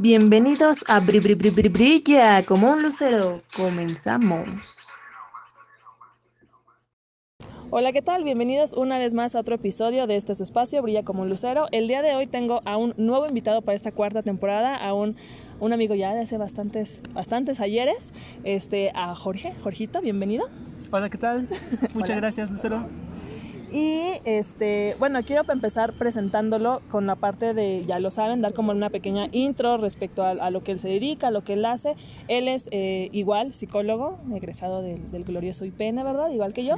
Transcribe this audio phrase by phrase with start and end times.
[0.00, 3.42] Bienvenidos a Bri Bri Bri Bri Brilla como un lucero.
[3.56, 4.88] Comenzamos.
[7.70, 8.24] Hola, ¿qué tal?
[8.24, 11.68] Bienvenidos una vez más a otro episodio de este su espacio, Brilla como un lucero.
[11.70, 15.16] El día de hoy tengo a un nuevo invitado para esta cuarta temporada, a un,
[15.60, 19.54] un amigo ya de hace bastantes, bastantes ayeres, este, a Jorge.
[19.62, 20.48] Jorgito, bienvenido.
[20.90, 21.48] Hola, ¿qué tal?
[21.94, 22.16] Muchas Hola.
[22.16, 22.86] gracias, Lucero.
[23.74, 28.70] Y este, bueno, quiero empezar presentándolo con la parte de, ya lo saben, dar como
[28.70, 31.96] una pequeña intro respecto a, lo que él se dedica, a lo que él hace.
[32.28, 36.30] Él es eh, igual psicólogo, egresado del, del glorioso IPN, ¿verdad?
[36.30, 36.76] Igual que yo.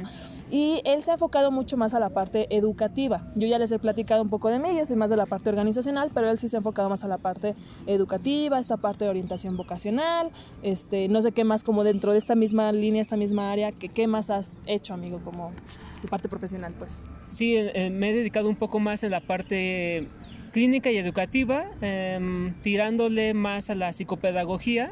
[0.49, 3.27] Y él se ha enfocado mucho más a la parte educativa.
[3.35, 5.51] Yo ya les he platicado un poco de mí, yo soy más de la parte
[5.51, 7.53] organizacional, pero él sí se ha enfocado más a la parte
[7.85, 10.31] educativa, esta parte de orientación vocacional,
[10.63, 13.89] este, no sé qué más como dentro de esta misma línea, esta misma área, que,
[13.89, 15.51] ¿qué más has hecho, amigo, como
[16.01, 16.91] tu parte profesional, pues?
[17.29, 20.07] Sí, eh, me he dedicado un poco más en la parte
[20.51, 24.91] clínica y educativa, em, tirándole más a la psicopedagogía,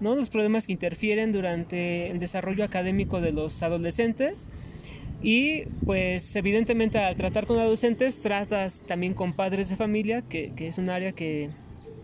[0.00, 0.14] ¿no?
[0.14, 4.50] los problemas que interfieren durante el desarrollo académico de los adolescentes.
[5.22, 10.68] Y pues evidentemente al tratar con adolescentes tratas también con padres de familia, que, que
[10.68, 11.50] es un área que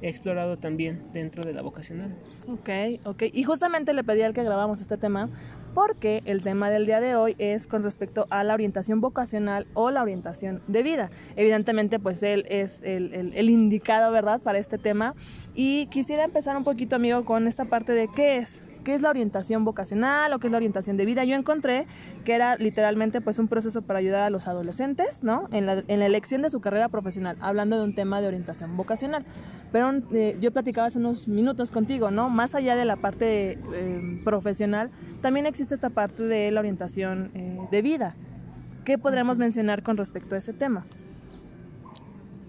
[0.00, 2.14] he explorado también dentro de la vocacional.
[2.48, 2.70] Ok,
[3.04, 3.24] ok.
[3.32, 5.28] Y justamente le pedí al que grabamos este tema
[5.74, 9.90] porque el tema del día de hoy es con respecto a la orientación vocacional o
[9.90, 11.10] la orientación de vida.
[11.36, 15.14] Evidentemente, pues él es el, el, indicado, ¿verdad?, para este tema.
[15.54, 19.10] Y quisiera empezar un poquito, amigo, con esta parte de qué es qué es la
[19.10, 21.24] orientación vocacional o qué es la orientación de vida.
[21.24, 21.86] Yo encontré
[22.24, 25.48] que era literalmente pues un proceso para ayudar a los adolescentes, ¿no?
[25.52, 28.76] En la, en la elección de su carrera profesional, hablando de un tema de orientación
[28.76, 29.24] vocacional.
[29.72, 32.28] Pero eh, yo platicaba hace unos minutos contigo, ¿no?
[32.28, 37.58] Más allá de la parte eh, profesional, también existe esta parte de la orientación eh,
[37.70, 38.14] de vida.
[38.84, 40.84] ¿Qué podríamos mencionar con respecto a ese tema?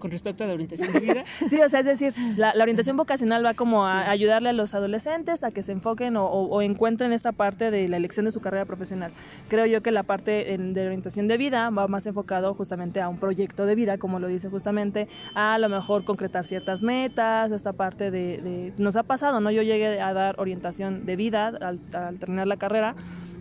[0.04, 1.24] Con respecto a la orientación de vida.
[1.48, 4.10] sí, o sea, es decir, la, la orientación vocacional va como a sí.
[4.10, 7.88] ayudarle a los adolescentes a que se enfoquen o, o, o, encuentren esta parte de
[7.88, 9.12] la elección de su carrera profesional.
[9.48, 13.16] Creo yo que la parte de orientación de vida va más enfocado justamente a un
[13.16, 17.72] proyecto de vida, como lo dice justamente, a, a lo mejor concretar ciertas metas, esta
[17.72, 19.50] parte de, de, Nos ha pasado, ¿no?
[19.52, 22.94] Yo llegué a dar orientación de vida al, al terminar la carrera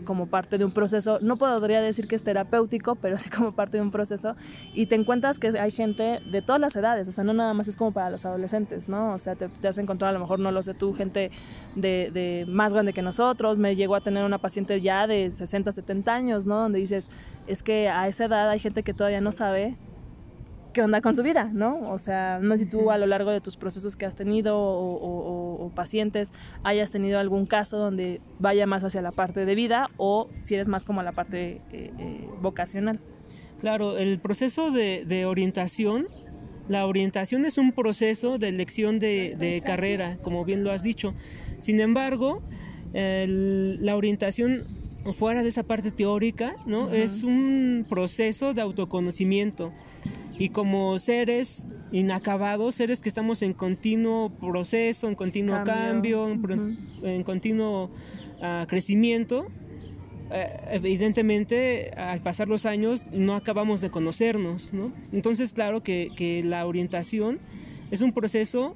[0.04, 3.78] como parte de un proceso, no podría decir que es terapéutico, pero sí como parte
[3.78, 4.36] de un proceso,
[4.74, 7.68] y te encuentras que hay gente de todas las edades, o sea, no nada más
[7.68, 9.14] es como para los adolescentes, ¿no?
[9.14, 11.32] O sea, te, has encontrado a lo mejor, no lo sé tú, gente
[11.76, 15.72] de, de, más grande que nosotros, me llegó a tener una paciente ya de 60,
[15.72, 16.58] 70 años, ¿no?
[16.58, 17.08] Donde dices,
[17.48, 19.78] es que a esa edad hay gente que todavía no sabe
[20.74, 21.90] qué onda con su vida, ¿no?
[21.92, 24.58] O sea, no sé si tú a lo largo de tus procesos que has tenido
[24.58, 29.56] o, o, o, pacientes hayas tenido algún caso donde vaya más hacia la parte de
[29.56, 33.00] vida o si eres más como la parte eh, eh, vocacional.
[33.60, 36.08] Claro, el proceso de, de, orientación,
[36.68, 41.14] la orientación es un proceso de elección de, de carrera, como bien lo has dicho.
[41.62, 42.42] Sin embargo,
[42.94, 44.64] el, la orientación
[45.18, 46.86] fuera de esa parte teórica, ¿no?
[46.86, 46.94] Uh -huh.
[46.94, 49.72] Es un proceso de autoconocimiento
[50.38, 56.42] y como seres inacabados, seres que estamos en continuo proceso, en continuo cambio, cambio en,
[56.42, 56.78] pro, uh -huh.
[57.04, 57.92] en, continuo
[58.40, 59.48] uh, crecimiento,
[60.32, 64.92] eh, evidentemente al pasar los años no acabamos de conocernos, ¿no?
[65.12, 67.40] Entonces claro que, que la orientación
[67.92, 68.76] es un proceso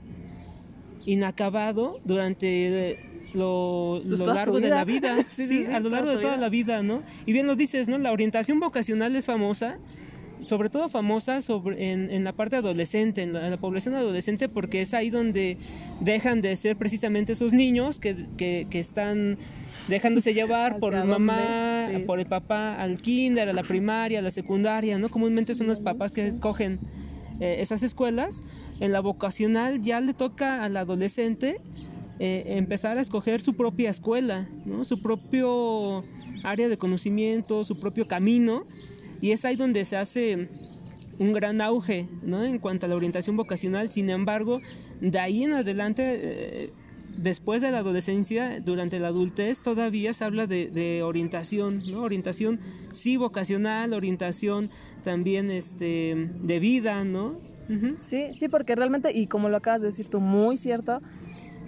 [1.06, 3.00] inacabado durante
[3.34, 6.38] lo, pues lo largo de la vida, sí, sí, sí, a lo largo de toda
[6.38, 7.02] la vida, ¿no?
[7.26, 7.98] Y bien lo dices, ¿no?
[7.98, 9.80] La orientación vocacional es famosa,
[10.46, 14.50] sobre todo famosa sobre, en, en, la parte adolescente, en la, en la, población adolescente,
[14.50, 15.58] porque es ahí donde
[16.00, 19.38] dejan de ser precisamente esos niños que, que, que están
[19.88, 22.00] dejándose llevar por mamá, sí.
[22.04, 25.10] por el papá, al kinder, a la primaria, a la secundaria, ¿no?
[25.10, 26.80] Comúnmente son los papás que escogen
[27.40, 28.44] eh, esas escuelas.
[28.80, 31.62] En la vocacional ya le toca al adolescente
[32.20, 34.84] eh, empezar a escoger su propia escuela, ¿no?
[34.86, 36.04] su propio
[36.44, 38.66] área de conocimiento, su propio camino,
[39.22, 40.50] y es ahí donde se hace
[41.20, 42.44] un gran auge ¿no?
[42.44, 43.92] en cuanto a la orientación vocacional.
[43.92, 44.60] Sin embargo,
[45.02, 46.74] de ahí en adelante, eh,
[47.18, 52.02] después de la adolescencia, durante la adultez, todavía se habla de, orientación, ¿no?
[52.02, 52.60] orientación
[52.92, 54.70] sí vocacional, orientación
[55.04, 57.40] también este, de vida, ¿no?
[58.00, 61.02] Sí, sí, porque realmente, y como lo acabas de decir tú, muy cierto,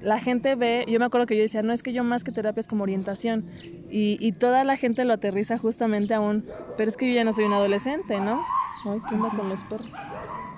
[0.02, 2.32] la gente ve, yo me acuerdo que yo decía, no es que yo más que
[2.32, 3.46] terapia es como orientación,
[3.90, 6.46] y, y, toda la gente lo aterriza justamente a un,
[6.78, 8.46] pero es que yo ya no soy un adolescente, ¿no?
[8.86, 9.92] Ay, ¿qué onda con los perros?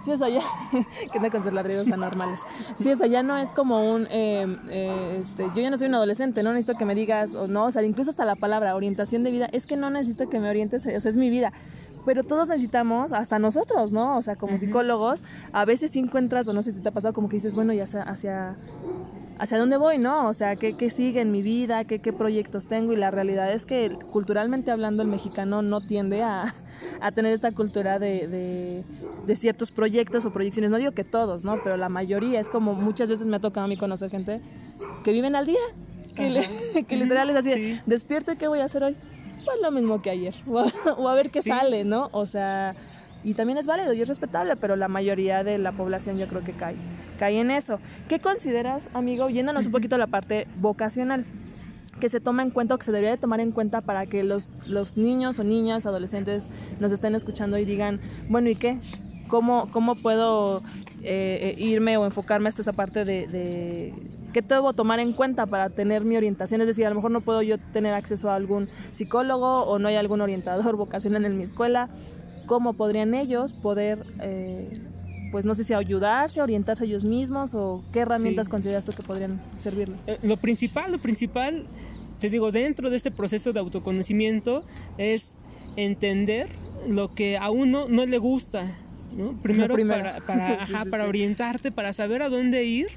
[0.08, 0.42] O sea, ya,
[1.12, 2.40] que no con sus ladridos anormales.
[2.80, 5.96] O sea, ya no es como un, eh, eh, este, yo ya no soy un
[5.96, 9.24] adolescente, no necesito que me digas, o no, o sea, incluso hasta la palabra orientación
[9.24, 11.54] de vida, es que no necesito que me orientes, o sea, es mi vida.
[12.06, 14.18] Pero todos necesitamos, hasta nosotros, ¿no?
[14.18, 15.22] O sea, como psicólogos,
[15.52, 17.84] a veces encuentras, o no sé si te ha pasado, como que dices, bueno, ya
[17.84, 18.56] hacia, hacia,
[19.38, 20.28] hacia dónde voy, ¿no?
[20.28, 21.86] O sea, ¿qué, qué sigue en mi vida?
[21.86, 22.94] ¿Qué, ¿Qué proyectos tengo?
[22.94, 26.46] Y la realidad es que culturalmente hablando, el mexicano no tiende a,
[27.02, 28.84] a tener esta cultura de, de,
[29.28, 31.62] de ciertos proyectos proyectos o proyecciones, no digo que todos, ¿no?
[31.62, 34.40] Pero la mayoría es como muchas veces me ha tocado a mí conocer gente
[35.04, 35.60] que viven al día,
[36.16, 36.48] que, le,
[36.88, 38.96] que literal es así, despierto y qué voy a hacer hoy.
[39.44, 42.08] Pues lo mismo que ayer, o a, ver qué sale, ¿no?
[42.14, 42.74] O sea,
[43.22, 46.42] y también es válido y es respetable, pero la mayoría de la población yo creo
[46.42, 46.78] que cae,
[47.20, 47.76] cae en eso.
[48.08, 51.26] ¿Qué consideras, amigo, yéndonos un poquito a la parte vocacional?
[52.00, 54.24] que se toma en cuenta o que se debería de tomar en cuenta para que
[54.24, 56.48] los, los niños o niñas, adolescentes
[56.80, 58.80] nos estén escuchando y digan, bueno, ¿y qué?
[59.32, 60.58] Cómo, cómo puedo
[61.02, 63.94] eh, eh, irme o enfocarme hasta esa parte de, de
[64.34, 66.60] qué debo tomar en cuenta para tener mi orientación.
[66.60, 69.88] Es decir, a lo mejor no puedo yo tener acceso a algún psicólogo o no
[69.88, 71.90] hay algún orientador vocacional en mi escuela.
[72.46, 74.70] ¿Cómo podrían ellos poder, eh,
[75.32, 79.42] pues no sé si ayudarse, orientarse ellos mismos o qué herramientas consideras tú que podrían
[79.60, 80.06] servirles?
[80.24, 81.66] lo principal, lo principal
[82.20, 84.64] te digo, dentro de este proceso de autoconocimiento
[85.00, 85.38] es
[85.76, 86.50] entender
[86.88, 88.78] lo que a uno no le gusta,
[89.42, 90.18] Primero, para,
[90.90, 92.88] para, orientarte, para saber a dónde ir,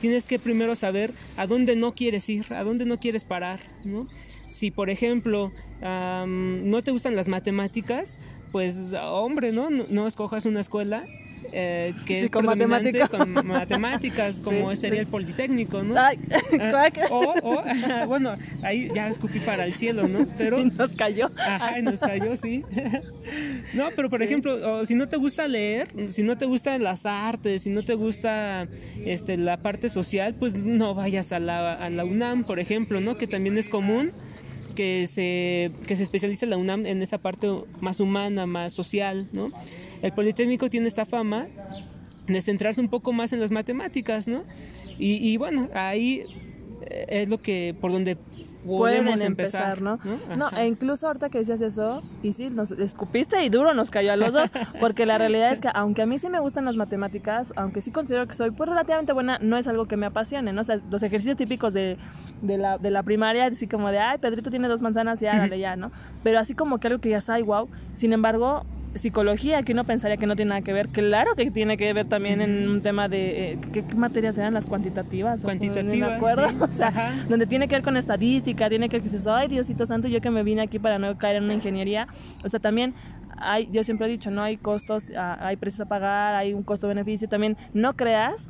[0.00, 4.06] tienes que primero saber a dónde no quieres ir, a dónde no quieres parar, ¿no?
[4.46, 8.18] Si, por ejemplo, no te gustan las matemáticas,
[8.52, 9.70] pues, hombre, ¿no?
[9.70, 11.04] No, escojas una escuela
[11.52, 15.94] eh, que es con matemáticas, con matemáticas como sería el Politécnico, ¿no?
[15.98, 16.18] Ay,
[16.60, 17.62] ah, o, o
[18.06, 20.26] bueno, ahí ya escupí para el cielo, ¿no?
[20.38, 21.30] Pero nos cayó.
[21.38, 22.64] Ajá, nos cayó, sí.
[23.74, 27.62] no, pero por ejemplo, si no te gusta leer, si no te gustan las artes,
[27.62, 28.66] si no te gusta
[29.04, 33.16] este la parte social, pues no vayas a la, a la UNAM, por ejemplo, ¿no?
[33.16, 34.10] Que también es común
[34.70, 37.48] que se, que se especializa la UNAM en esa parte
[37.80, 39.50] más humana, más social, ¿no?
[40.02, 41.48] El Politécnico tiene esta fama
[42.26, 44.44] de centrarse un poco más en las matemáticas, ¿no?
[44.98, 46.24] Y, y bueno, ahí
[47.08, 48.16] es lo que por donde
[48.66, 49.98] podemos empezar, ¿no?
[50.36, 50.50] ¿no?
[50.50, 54.16] e incluso ahorita que decías eso, y sí, nos escupiste y duro nos cayó a
[54.16, 57.52] los dos, porque la realidad es que aunque a mí sí me gustan las matemáticas,
[57.56, 60.60] aunque sí considero que soy pues relativamente buena, no es algo que me apasione, ¿no?
[60.60, 61.96] O sea, los ejercicios típicos de,
[62.42, 65.58] de, la, de la primaria, así como de, ay, Pedrito tiene dos manzanas, ya, dale,
[65.58, 65.90] ya, ¿no?
[66.22, 68.64] Pero así como que algo que ya sabe, wow, sin embargo,
[68.94, 72.06] psicología, que uno pensaría que no tiene nada que ver, claro que tiene que ver
[72.06, 75.42] también en un tema de, eh, ¿qué, materias eran las cuantitativas?
[75.42, 79.26] Cuantitativas, acuerdo, o sea, donde tiene que ver con estadística, tiene que ver que dices,
[79.26, 82.08] ay Diosito Santo, yo que me vine aquí para no caer en una ingeniería,
[82.44, 82.94] o sea, también
[83.36, 86.62] hay, yo siempre he dicho, no hay costos, ah, hay precios a pagar, hay un
[86.62, 88.48] costo-beneficio, también no creas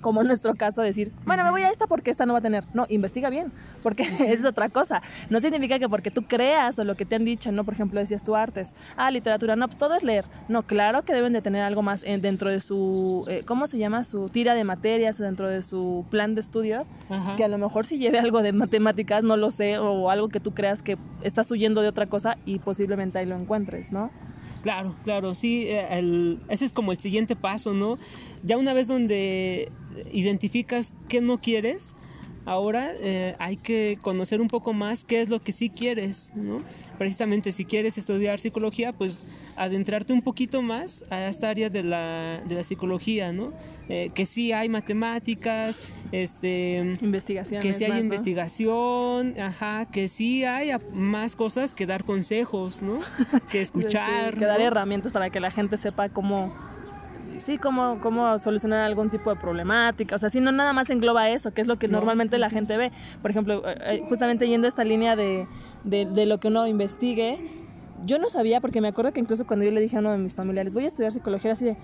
[0.00, 2.42] como en nuestro caso decir, bueno, me voy a esta porque esta no va a
[2.42, 2.64] tener.
[2.74, 3.52] No, investiga bien,
[3.82, 5.02] porque es otra cosa.
[5.30, 8.00] No significa que porque tú creas o lo que te han dicho, no, por ejemplo,
[8.00, 10.24] decías tú artes, ah, literatura, no, pues todo es leer.
[10.48, 14.04] No, claro que deben de tener algo más dentro de su, eh, ¿cómo se llama?
[14.04, 16.86] Su tira de materias, dentro de su plan de estudios,
[17.36, 20.40] que a lo mejor si lleve algo de matemáticas, no lo sé, o algo que
[20.40, 24.10] tú creas que estás huyendo de otra cosa y posiblemente ahí lo encuentres, ¿no?
[24.62, 27.98] Claro, claro, sí, eh, ese es como el siguiente paso, ¿no?
[28.42, 29.70] Ya una vez donde
[30.12, 31.96] identificas qué no quieres,
[32.46, 36.62] ahora eh, hay que conocer un poco más qué es lo que sí quieres, ¿no?
[36.96, 39.24] Precisamente si quieres estudiar psicología, pues
[39.56, 43.52] adentrarte un poquito más a esta área de la, de la psicología, ¿no?
[43.88, 45.82] Eh, que sí hay matemáticas,
[46.12, 46.96] este,
[47.60, 53.00] que sí hay investigación, ajá, que sí hay más cosas que dar consejos, ¿no?
[53.50, 54.38] Que escuchar.
[54.38, 56.54] que dar herramientas para que la gente sepa cómo
[57.38, 60.16] sí, cómo, cómo solucionar algún tipo de problemática.
[60.16, 62.76] O sea, si no nada más engloba eso, que es lo que normalmente la gente
[62.76, 62.92] ve.
[63.22, 65.46] Por ejemplo, eh, eh, justamente yendo a esta línea de,
[65.84, 67.38] de, lo que uno investigue,
[68.04, 70.18] yo no sabía, porque me acuerdo que incluso cuando yo le dije a uno de
[70.18, 71.76] mis familiares, voy a estudiar psicología, así de,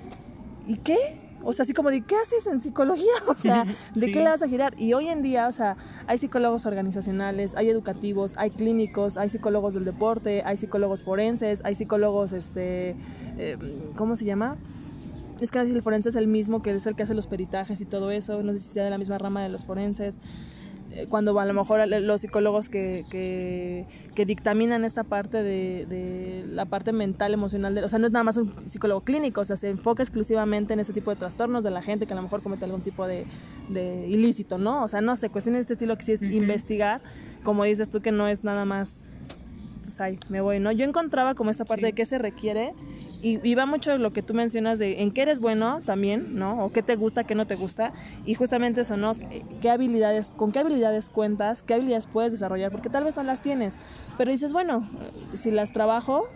[0.66, 1.20] ¿y qué?
[1.44, 3.12] O sea, así como de, ¿qué haces en psicología?
[3.26, 4.74] O sea, ¿de qué le vas a girar?
[4.78, 9.74] Y hoy en día, o sea, hay psicólogos organizacionales, hay educativos, hay clínicos, hay psicólogos
[9.74, 12.96] del deporte, hay psicólogos forenses, hay psicólogos, este,
[13.38, 13.56] eh,
[13.96, 14.56] ¿cómo se llama?
[15.44, 17.84] Es que el forense es el mismo, que es el que hace los peritajes y
[17.84, 20.18] todo eso, no sé si sea de la misma rama de los forenses,
[20.94, 26.92] eh, cuando a lo mejor los psicólogos que, que, dictaminan esta parte de, la parte
[26.92, 29.70] mental, emocional, de, o sea, no es nada más un psicólogo clínico, o sea, se
[29.70, 32.66] enfoca exclusivamente en este tipo de trastornos de la gente que a lo mejor comete
[32.66, 33.26] algún tipo de,
[34.06, 34.84] ilícito, ¿no?
[34.84, 37.00] O sea, no sé, cuestiones de este estilo que sí es investigar,
[37.42, 39.08] como dices tú, que no es nada más,
[39.82, 40.72] pues ahí, me voy, ¿no?
[40.72, 42.74] Yo encontraba como esta parte de qué se requiere
[43.22, 46.64] y, va mucho lo que tú mencionas de en qué eres bueno también, ¿no?
[46.64, 47.92] O qué te gusta, qué no te gusta.
[48.26, 49.16] Y justamente eso, ¿no?
[49.60, 52.72] ¿Qué habilidades, con qué habilidades cuentas, qué habilidades puedes desarrollar?
[52.72, 53.78] Porque tal vez no las tienes,
[54.18, 54.90] pero dices, bueno,
[55.34, 56.28] si las trabajo,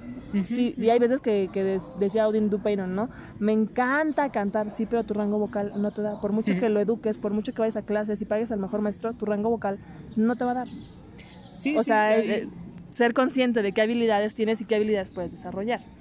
[0.45, 3.09] sí, y hay veces que, que decía Odin Dupeyron, ¿no?
[3.41, 6.21] Me encanta cantar, sí, pero tu rango vocal no te da.
[6.21, 8.81] Por mucho que lo eduques, por mucho que vayas a clases y pagues al mejor
[8.81, 9.81] maestro, tu rango vocal
[10.15, 10.69] no te va a dar.
[11.59, 12.49] Sí, o sea, eh,
[12.93, 15.96] ser consciente de qué habilidades tienes y qué habilidades puedes desarrollar.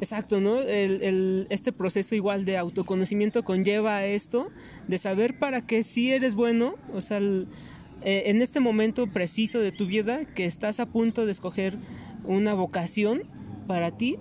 [0.00, 0.60] Exacto, ¿no?
[0.60, 4.48] Este proceso igual de autoconocimiento conlleva esto,
[4.88, 9.72] de saber para qué sí eres bueno, o sea, eh, en este momento preciso de
[9.72, 11.78] tu vida que estás a punto de escoger
[12.24, 13.22] una vocación
[13.66, 14.18] para ti,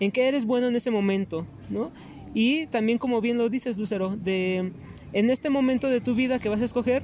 [0.00, 1.90] en qué eres bueno en ese momento, ¿no?
[2.32, 4.72] Y también como bien lo dices, Lucero, de
[5.12, 7.02] en este momento de tu vida que vas a escoger,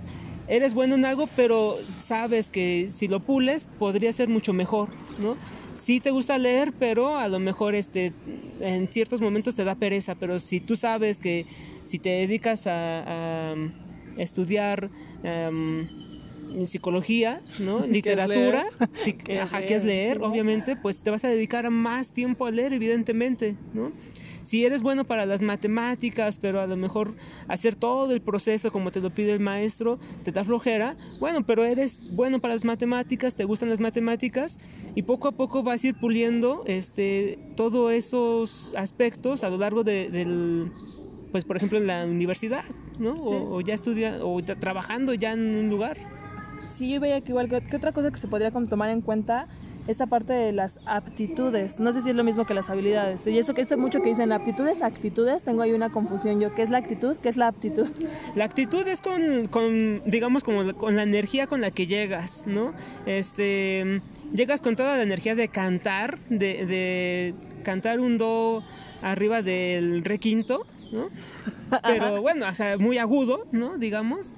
[0.48, 4.88] eres bueno en algo, pero sabes que si lo pules podría ser mucho mejor,
[5.20, 5.36] ¿no?
[5.82, 8.12] Sí te gusta leer, pero a lo mejor este,
[8.60, 11.46] en ciertos momentos te da pereza, pero si tú sabes que
[11.84, 13.54] si te dedicas a,
[14.16, 14.90] estudiar
[16.66, 17.80] psicología, ¿no?
[17.86, 18.66] literatura,
[19.26, 23.92] que es leer, obviamente, pues te vas a dedicar más tiempo a leer, evidentemente, ¿no?
[24.42, 27.14] si eres bueno para las matemáticas, pero a lo mejor
[27.48, 31.64] hacer todo el proceso como te lo pide el maestro te da flojera, bueno, pero
[31.64, 34.58] eres bueno para las matemáticas, te gustan las matemáticas
[34.94, 39.84] y poco a poco vas a ir puliendo este, todos esos aspectos a lo largo
[39.84, 40.72] de, del,
[41.30, 42.64] pues por ejemplo en la universidad,
[42.98, 43.14] ¿no?
[43.14, 45.96] O, ya estudia, o trabajando ya en un lugar.
[46.72, 49.46] Sí, yo veía que igual, que otra cosa que se podría tomar en cuenta
[49.88, 51.78] esta parte de las aptitudes.
[51.78, 53.26] No sé si es lo mismo que las habilidades.
[53.26, 56.54] Y eso que es mucho que dicen aptitudes, actitudes, tengo ahí una confusión yo.
[56.54, 57.16] ¿Qué es la actitud?
[57.16, 57.88] ¿Qué es la aptitud?
[58.34, 62.72] La actitud es con, con digamos, como con la energía con la que llegas, ¿no?
[63.06, 64.00] Este,
[64.32, 68.62] llegas con toda la energía de cantar, de, de cantar un do
[69.02, 71.08] arriba del requinto, ¿no?
[71.82, 73.76] Pero bueno, o sea, muy agudo, ¿no?
[73.76, 74.32] Digamos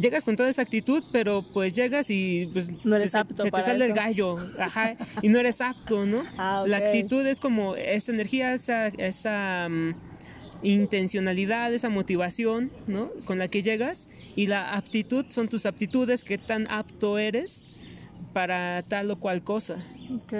[0.00, 3.62] llegas con toda esa actitud, pero pues llegas y pues no eres apto se, te
[3.62, 6.24] sale el gallo, ajá, y no eres apto, ¿no?
[6.38, 9.94] Ah, La actitud es como esa energía, esa, esa mm,
[10.62, 13.10] intencionalidad, esa motivación, ¿no?
[13.24, 17.68] Con la que llegas y la aptitud son tus aptitudes, qué tan apto eres
[18.36, 19.78] para tal o cual cosa.
[20.14, 20.34] Ok.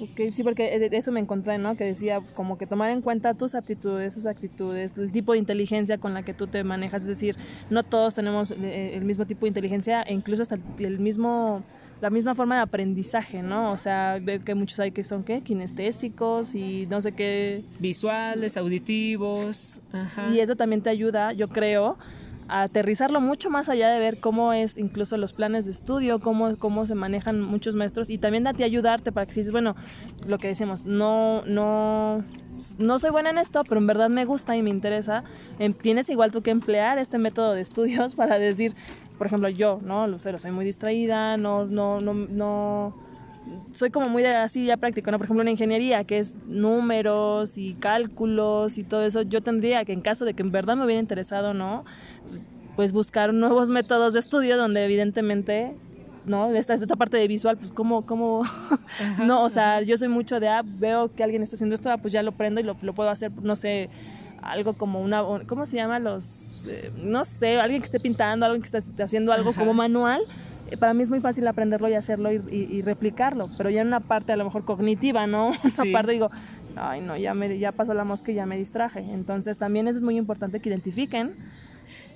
[0.00, 1.76] okay sí, porque eso me encontré, ¿no?
[1.76, 5.98] Que decía como que tomar en cuenta tus aptitudes, tus actitudes, el tipo de inteligencia
[5.98, 7.02] con la que tú te manejas.
[7.02, 7.36] Es decir,
[7.68, 11.62] no todos tenemos eh, el mismo tipo de inteligencia e incluso hasta el mismo
[12.00, 13.72] la misma forma de aprendizaje, ¿no?
[13.72, 15.42] O sea, veo que muchos hay que son, ¿qué?
[15.42, 17.62] Kinestésicos y no sé qué.
[17.78, 19.82] Visuales, auditivos.
[19.92, 20.30] Ajá.
[20.32, 21.98] Y eso también te ayuda, yo creo,
[22.50, 26.86] aterrizarlo mucho más allá de ver cómo es incluso los planes de estudio, cómo, cómo
[26.86, 29.76] se manejan muchos maestros y también a ti ayudarte para que si bueno,
[30.26, 32.24] lo que decimos, no, no,
[32.78, 35.24] no soy buena en esto, pero en verdad me gusta y me interesa,
[35.58, 38.74] em, tienes igual tú que emplear este método de estudios para decir,
[39.18, 40.06] por ejemplo, yo, ¿no?
[40.06, 43.09] Lucero, soy muy distraída, no, no, no, no
[43.72, 45.18] soy como muy de así ya práctico, ¿no?
[45.18, 49.92] Por ejemplo, una ingeniería que es números y cálculos y todo eso, yo tendría que
[49.92, 51.84] en caso de que en verdad me hubiera interesado, ¿no?
[52.76, 55.74] Pues buscar nuevos métodos de estudio donde evidentemente
[56.26, 56.54] ¿no?
[56.54, 58.42] Esta, esta parte de visual, pues cómo, cómo,
[59.24, 61.96] no, o sea, yo soy mucho de, ah, veo que alguien está haciendo esto, ah,
[61.96, 63.88] pues ya lo prendo y lo, lo puedo hacer, no sé,
[64.42, 65.98] algo como una, ¿cómo se llama?
[65.98, 70.22] Los, eh, no sé, alguien que esté pintando, alguien que esté haciendo algo como manual,
[70.78, 74.32] para mí es muy fácil aprenderlo y hacerlo y, replicarlo, pero ya en una parte
[74.32, 75.50] a lo mejor cognitiva, ¿no?
[75.64, 76.30] Una parte digo,
[76.76, 79.00] ay no, ya, me, ya pasó la mosca y ya me distraje.
[79.00, 81.34] Entonces también eso es muy importante que identifiquen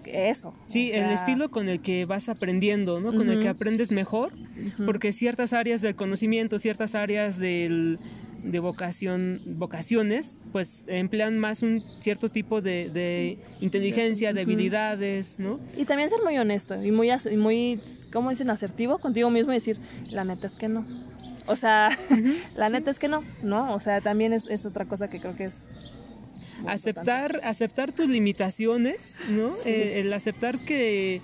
[0.07, 0.55] eso.
[0.67, 3.15] Sí, el estilo con el que vas aprendiendo, ¿no?
[3.15, 4.33] Con el que aprendes mejor,
[4.87, 7.99] porque ciertas áreas del conocimiento, ciertas áreas del,
[8.45, 15.59] de vocación, vocaciones, pues emplean más un cierto tipo de, inteligencia, de habilidades, ¿no?
[15.77, 17.81] Y también ser muy honesto y muy, muy,
[18.13, 18.51] ¿cómo dicen?
[18.51, 19.79] Asertivo contigo mismo y decir,
[20.11, 20.85] la neta es que no.
[21.47, 21.89] O sea,
[22.57, 23.75] la neta es que no, ¿no?
[23.75, 25.69] O sea, también es, es otra cosa que creo que es
[26.67, 31.21] aceptar aceptar tus limitaciones no eh, el aceptar que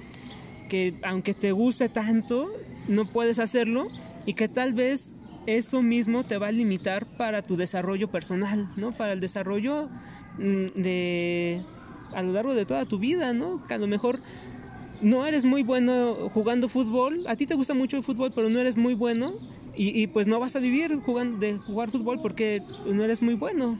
[0.68, 2.52] que aunque te guste tanto
[2.88, 3.88] no puedes hacerlo
[4.26, 5.14] y que tal vez
[5.46, 8.92] eso mismo te va a limitar para tu desarrollo personal, ¿no?
[8.92, 9.88] Para el desarrollo
[10.38, 11.62] mm, de
[12.14, 13.62] a lo largo de toda tu vida, ¿no?
[13.66, 14.20] Que a lo mejor
[15.00, 18.58] no eres muy bueno jugando fútbol, a ti te gusta mucho el fútbol, pero no
[18.58, 19.34] eres muy bueno
[19.74, 23.78] y, pues no vas a vivir jugando de jugar fútbol porque no eres muy bueno.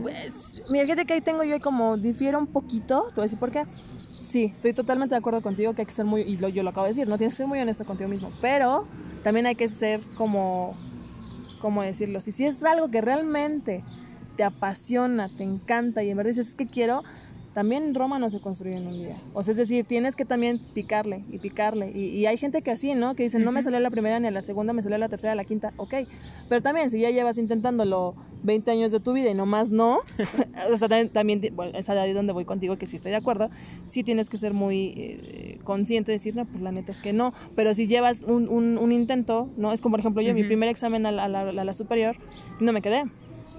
[0.00, 3.38] Pues, mira, fíjate que ahí tengo yo como difiero un poquito, te voy a decir
[3.38, 3.64] por qué.
[4.24, 6.86] Sí, estoy totalmente de acuerdo contigo que hay que ser muy, y yo lo acabo
[6.86, 8.86] de decir, no tienes que ser muy honesto contigo mismo, pero
[9.22, 10.74] también hay que ser como
[11.60, 12.20] cómo decirlo.
[12.20, 13.82] Si, si es algo que realmente
[14.36, 17.02] te apasiona, te encanta y en verdad dices, es que quiero,
[17.54, 19.16] también Roma no se construye en un día.
[19.32, 21.92] O sea, es decir, tienes que también picarle y picarle.
[21.92, 23.14] Y, hay gente que así, ¿no?
[23.14, 25.44] Que dicen, no me salió la primera ni la segunda, me salió la tercera, la
[25.44, 25.72] quinta.
[25.76, 25.94] Ok.
[26.48, 30.00] Pero también, si ya llevas intentándolo 20 años de tu vida y nomás no,
[30.72, 33.48] o sea, también, bueno, es ahí donde voy contigo, que sí estoy de acuerdo,
[33.86, 37.12] sí tienes que ser muy eh, consciente de decir, no, pues la neta es que
[37.12, 37.32] no.
[37.54, 39.72] Pero si llevas un, un, intento, ¿no?
[39.72, 42.16] Es como, por ejemplo, yo, mi primer examen a la, a la superior,
[42.58, 43.04] no me quedé.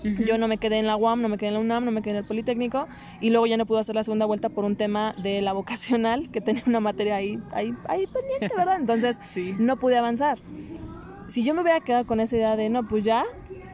[0.03, 2.01] Yo no me quedé en la UAM, no me quedé en la UNAM, no me
[2.01, 2.87] quedé en el Politécnico
[3.21, 6.29] y luego ya no pude hacer la segunda vuelta por un tema de la vocacional,
[6.29, 8.77] que tenía una materia ahí, ahí, ahí pendiente, ¿verdad?
[8.79, 9.19] Entonces
[9.59, 10.37] no pude avanzar.
[11.27, 13.25] Si yo me hubiera quedado con esa idea de, no, pues ya,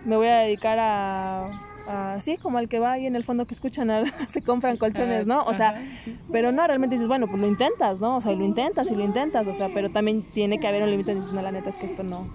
[0.06, 3.54] me voy a dedicar a así como al que va ahí en el fondo que
[3.54, 3.90] escuchan,
[4.28, 5.44] se compran colchones, ¿no?
[5.44, 5.76] O sea,
[6.32, 8.18] pero no, realmente dices, bueno, pues lo intentas, ¿no?
[8.18, 10.92] O sea, lo intentas y lo intentas, o sea, pero también tiene que haber un
[10.92, 12.28] límite, dices, no, la neta es que esto no,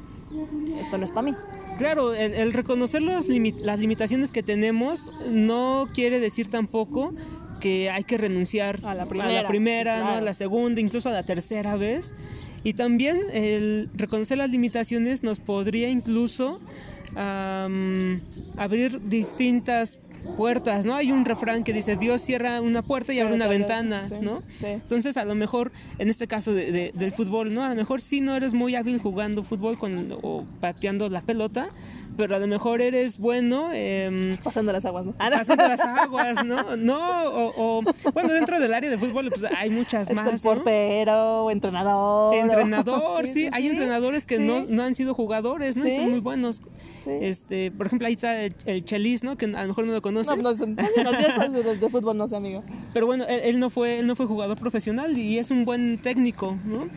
[0.79, 1.37] esto no es para mí.
[1.79, 7.13] Claro, el, reconocer los las limitaciones que tenemos no quiere decir tampoco
[7.61, 11.13] que hay que renunciar a la primera, a la, primera, a la segunda, incluso a
[11.13, 12.15] la tercera vez.
[12.65, 16.61] Y también el reconocer las limitaciones nos podría incluso
[18.57, 20.01] abrir distintas
[20.37, 20.95] puertas, ¿no?
[20.95, 24.43] Hay un refrán que dice, Dios cierra una puerta y abre una ventana, ¿no?
[24.63, 27.63] Entonces, a lo mejor, en este caso del fútbol, ¿no?
[27.65, 31.69] A lo mejor sí no eres muy hábil jugando fútbol con, o pateando la pelota,
[32.17, 33.71] pero a lo mejor eres bueno...
[33.73, 35.15] Eh, pasando las aguas, ¿no?
[35.19, 36.77] Ah, pasando las aguas, ¿no?
[36.77, 37.83] No, o,
[38.13, 40.51] bueno, dentro del área de fútbol pues hay muchas más, ¿no?
[40.55, 42.35] portero, entrenador.
[42.35, 45.87] Entrenador, sí, hay entrenadores que no, no han sido jugadores, ¿no?
[45.87, 46.63] Y son muy buenos.
[47.07, 49.37] Este, por ejemplo, ahí está el, Chelis, ¿no?
[49.37, 50.37] Que a lo mejor no lo conoces.
[50.37, 50.51] No, no,
[51.49, 52.65] no, de, de fútbol no sé, amigo.
[52.93, 55.99] Pero bueno, él, él, no fue, él no fue jugador profesional y es un buen
[55.99, 56.89] técnico, ¿no?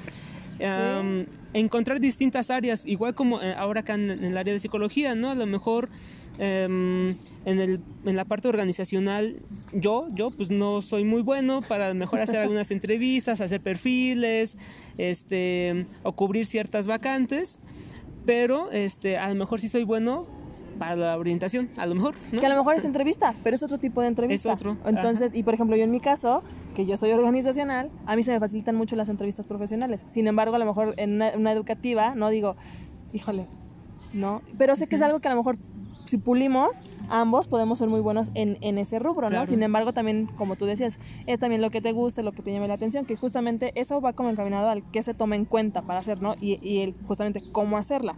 [1.53, 5.29] Encontrar distintas áreas, igual como eh, ahora acá en, el área de psicología, ¿no?
[5.29, 5.89] A lo mejor
[6.37, 9.37] em, en, el, en, la parte organizacional,
[9.73, 14.57] yo, yo pues no soy muy bueno para mejor hacer algunas entrevistas, hacer perfiles,
[14.97, 17.59] este, o cubrir ciertas vacantes,
[18.25, 20.38] pero este, a lo mejor sí soy bueno
[20.79, 22.15] para la orientación, a lo mejor.
[22.15, 24.53] Que a lo mejor es entrevista, pero es otro tipo de entrevista.
[24.53, 24.77] Es otro.
[24.85, 26.41] Entonces, y por ejemplo, yo en mi caso,
[26.73, 30.03] que yo soy organizacional, a mí se me facilitan mucho las entrevistas profesionales.
[30.07, 32.55] Sin embargo, a lo mejor en una, educativa, no digo,
[33.13, 33.47] híjole,
[34.13, 34.41] no.
[34.57, 35.57] Pero sé que es algo que a lo mejor
[36.05, 36.71] si pulimos,
[37.09, 39.45] ambos podemos ser muy buenos en, en ese rubro, ¿no?
[39.45, 42.51] Sin embargo, también, como tú decías, es también lo que te guste, lo que te
[42.51, 45.83] llame la atención, que justamente eso va como encaminado al que se toma en cuenta
[45.83, 46.33] para hacer, ¿no?
[46.41, 48.15] Y, y el, justamente cómo hacerla.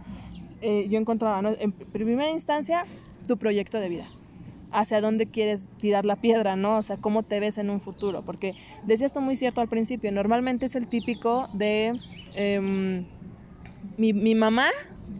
[0.62, 2.84] Eh, yo encontraba, en primera instancia,
[3.26, 4.06] tu proyecto de vida.
[4.70, 6.78] Hacia dónde quieres tirar la piedra, ¿no?
[6.78, 8.22] O sea, cómo te ves en un futuro.
[8.22, 11.98] Porque decía esto muy cierto al principio, normalmente es el típico de...
[12.34, 13.04] Em,
[13.98, 14.70] mi, mi mamá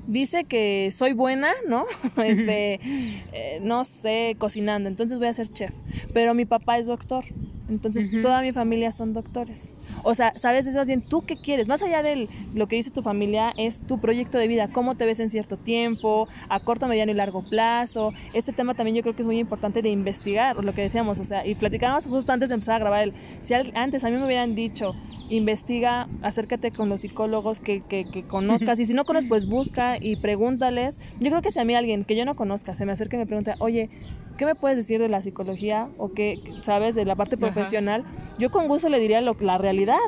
[0.07, 1.87] dice que soy buena, ¿no?
[2.25, 2.81] Este,
[3.33, 5.73] eh, no sé, cocinando, entonces voy a ser chef.
[6.13, 7.25] Pero mi papá es doctor,
[7.73, 9.73] entonces toda mi familia son doctores.
[10.05, 12.91] O sea, sabes, es más bien tú qué quieres, más allá de lo que dice
[12.91, 16.89] tu familia, es tu proyecto de vida, cómo te ves en cierto tiempo, a corto,
[16.89, 18.13] mediano y largo plazo.
[18.33, 21.25] Este tema también yo creo que es muy importante de investigar, lo que decíamos, o
[21.25, 24.27] sea, y platicábamos justo antes de empezar a grabar el, si antes a mí me
[24.27, 24.95] hubieran dicho,
[25.29, 29.97] investiga, acércate con los psicólogos que, que, que conozcas, y si no conoces, pues busca
[30.01, 30.99] y pregúntales.
[31.21, 33.21] Yo creo que si a mí alguien que yo no conozca se me acerca y
[33.21, 33.91] me pregunta, oye,
[34.37, 38.05] ¿qué me puedes decir de la psicología o qué sabes de la parte profesional?
[38.39, 39.99] Yo con gusto le diría lo, la realidad,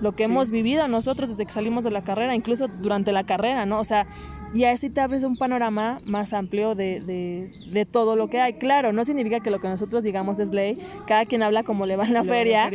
[0.00, 3.66] lo que hemos vivido nosotros desde que salimos de la carrera, incluso durante la carrera,
[3.66, 3.80] ¿no?
[3.80, 4.06] O sea,
[4.54, 8.54] y así te abres un panorama más amplio de, de, de, todo lo que hay.
[8.54, 11.96] Claro, no significa que lo que nosotros digamos es ley, cada quien habla como le
[11.96, 12.70] va en la feria,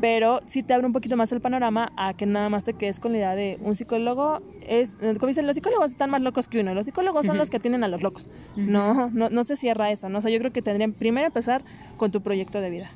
[0.00, 3.00] pero sí te abre un poquito más el panorama a que nada más te quedes
[3.00, 6.60] con la idea de un psicólogo es, como dicen, los psicólogos están más locos que
[6.60, 8.30] uno, los psicólogos son los que tienen a los locos.
[8.56, 10.18] no, no, no se cierra eso, ¿no?
[10.18, 11.62] O sea, yo creo que tendrían primero empezar
[11.96, 12.90] con tu proyecto de vida.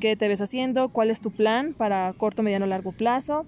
[0.00, 0.88] ¿Qué te ves haciendo?
[0.88, 3.44] ¿Cuál es tu plan para corto, mediano, largo plazo?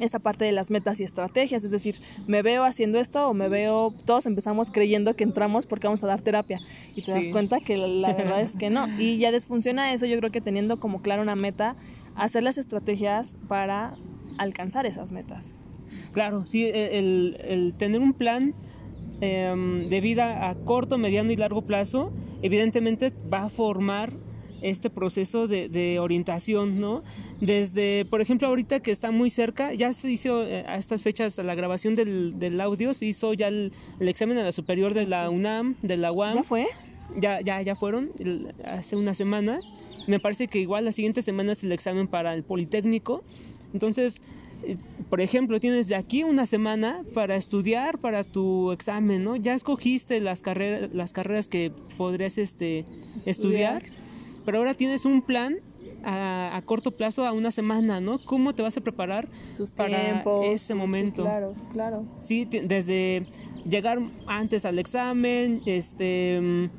[0.00, 3.48] Esta parte de las metas y estrategias, es decir, me veo haciendo esto o me
[3.48, 6.60] veo, todos empezamos creyendo que entramos porque vamos a dar terapia
[6.94, 8.86] y te das cuenta que la, verdad es que no.
[8.98, 11.76] Y ya desfunciona eso, yo creo que teniendo como claro una meta,
[12.14, 13.94] hacer las estrategias para
[14.38, 15.56] alcanzar esas metas.
[16.12, 18.54] Claro, sí, e, el, tener un plan
[19.20, 24.12] em, de vida a corto, mediano y largo plazo, evidentemente va a formar
[24.62, 27.02] este proceso de, orientación, ¿no?
[27.40, 31.38] Desde, por ejemplo, ahorita que está muy cerca, ya se hizo eh, a estas fechas
[31.38, 35.76] la grabación del, audio, se hizo ya el, examen a la superior de la UNAM,
[35.82, 36.36] de la UAM.
[36.36, 36.66] ¿Ya fue?
[37.16, 38.10] Ya, ya, ya fueron
[38.64, 39.74] hace unas semanas.
[40.06, 43.22] Me parece que igual las siguientes semanas el examen para el Politécnico.
[43.72, 44.20] Entonces,
[45.08, 49.36] por ejemplo, tienes de aquí una semana para estudiar para tu examen, ¿no?
[49.36, 52.84] Ya escogiste las carreras, las carreras que podrías este,
[53.24, 53.84] estudiar.
[54.46, 55.58] Pero ahora tienes un plan
[56.04, 58.24] a, corto plazo, a una semana, ¿no?
[58.24, 59.28] ¿Cómo te vas a preparar
[59.76, 61.24] para ese momento?
[61.24, 62.04] claro, claro.
[62.22, 63.26] Sí, desde
[63.68, 66.70] llegar antes al examen, este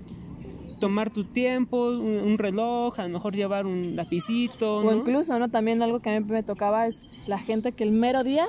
[0.79, 4.77] tomar tu tiempo, un, reloj, a lo mejor llevar un lapicito.
[4.77, 5.49] O incluso, ¿no?
[5.49, 8.45] También algo que a mí me tocaba es la gente que el mero día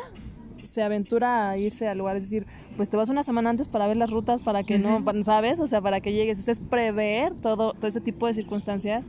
[0.69, 3.87] se aventura a irse al lugar, es decir, pues te vas una semana antes para
[3.87, 5.61] ver las rutas para que no, ¿sabes?
[5.61, 9.07] O sea, para que llegues, es prever todo, todo ese tipo de circunstancias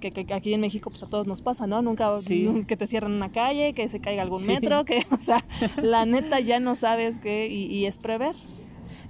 [0.00, 1.82] que, aquí en México pues a todos nos pasa, ¿no?
[1.82, 2.14] Nunca
[2.66, 5.44] que te cierren una calle, que se caiga algún metro, que, o sea,
[5.82, 8.34] la neta ya no sabes qué y es prever.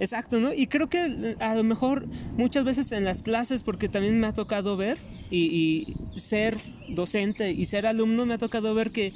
[0.00, 0.52] Exacto, ¿no?
[0.52, 4.32] Y creo que a lo mejor muchas veces en las clases, porque también me ha
[4.32, 4.98] tocado ver
[5.30, 6.56] y, y ser
[6.88, 9.12] docente y ser alumno, me ha tocado ver que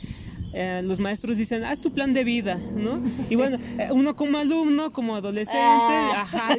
[0.58, 2.98] eh, los maestros dicen, haz tu plan de vida, ¿no?
[3.28, 6.22] Y bueno, eh, uno como alumno, como adolescente, ah.
[6.22, 6.56] ajá,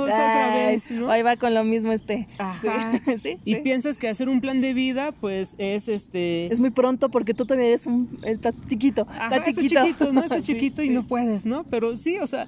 [0.00, 1.10] otra vez, ¿no?
[1.10, 2.26] Ahí va con lo mismo este.
[2.38, 2.98] Ajá.
[3.22, 3.36] ¿Sí?
[3.44, 6.50] Y piensas que hacer un plan de vida, pues es este...
[6.50, 8.18] Es muy pronto porque tú todavía eres un...
[8.22, 10.10] Está chiquito, está chiquito.
[10.10, 10.22] ¿no?
[10.22, 11.64] Está chiquito y no puedes, ¿no?
[11.64, 12.46] Pero sí, o sea,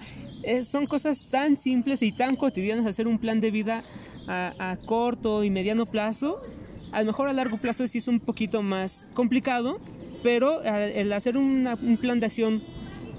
[0.62, 3.84] son cosas tan simples y tan cotidianas hacer un plan de vida
[4.26, 6.40] a, corto y mediano plazo.
[6.90, 9.78] A lo mejor a largo plazo sí es un poquito más complicado,
[10.22, 12.62] pero eh, el hacer un plan de acción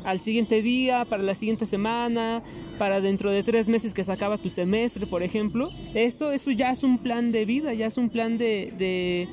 [0.04, 2.42] al siguiente día, para la siguiente semana,
[2.78, 6.72] para dentro de tres meses que se acaba tu semestre, por ejemplo, eso, eso ya
[6.72, 9.28] es un plan de vida, ya es un plan de, de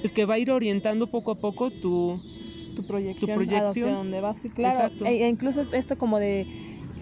[0.00, 2.20] pues que va a ir orientando poco a poco tu,
[2.74, 4.10] tu proyección, tu proyección.
[4.10, 4.94] de base, claro.
[5.04, 6.46] E, e incluso esto como de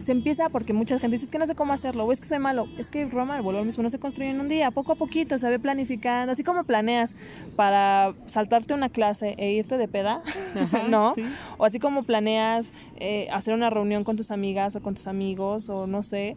[0.04, 2.26] se empieza porque mucha gente dice, es que no sé cómo hacerlo, o es que
[2.26, 2.66] soy malo.
[2.76, 5.38] Es que Roma, vuelvo al mismo, no se construye en un día, poco a poquito
[5.38, 7.14] se ve planificando, así como planeas
[7.56, 10.22] para saltarte una clase e irte de peda,
[10.90, 11.14] ¿no?
[11.56, 15.70] O así como planeas eh, hacer una reunión con tus amigas o con tus amigos,
[15.70, 16.36] o no sé.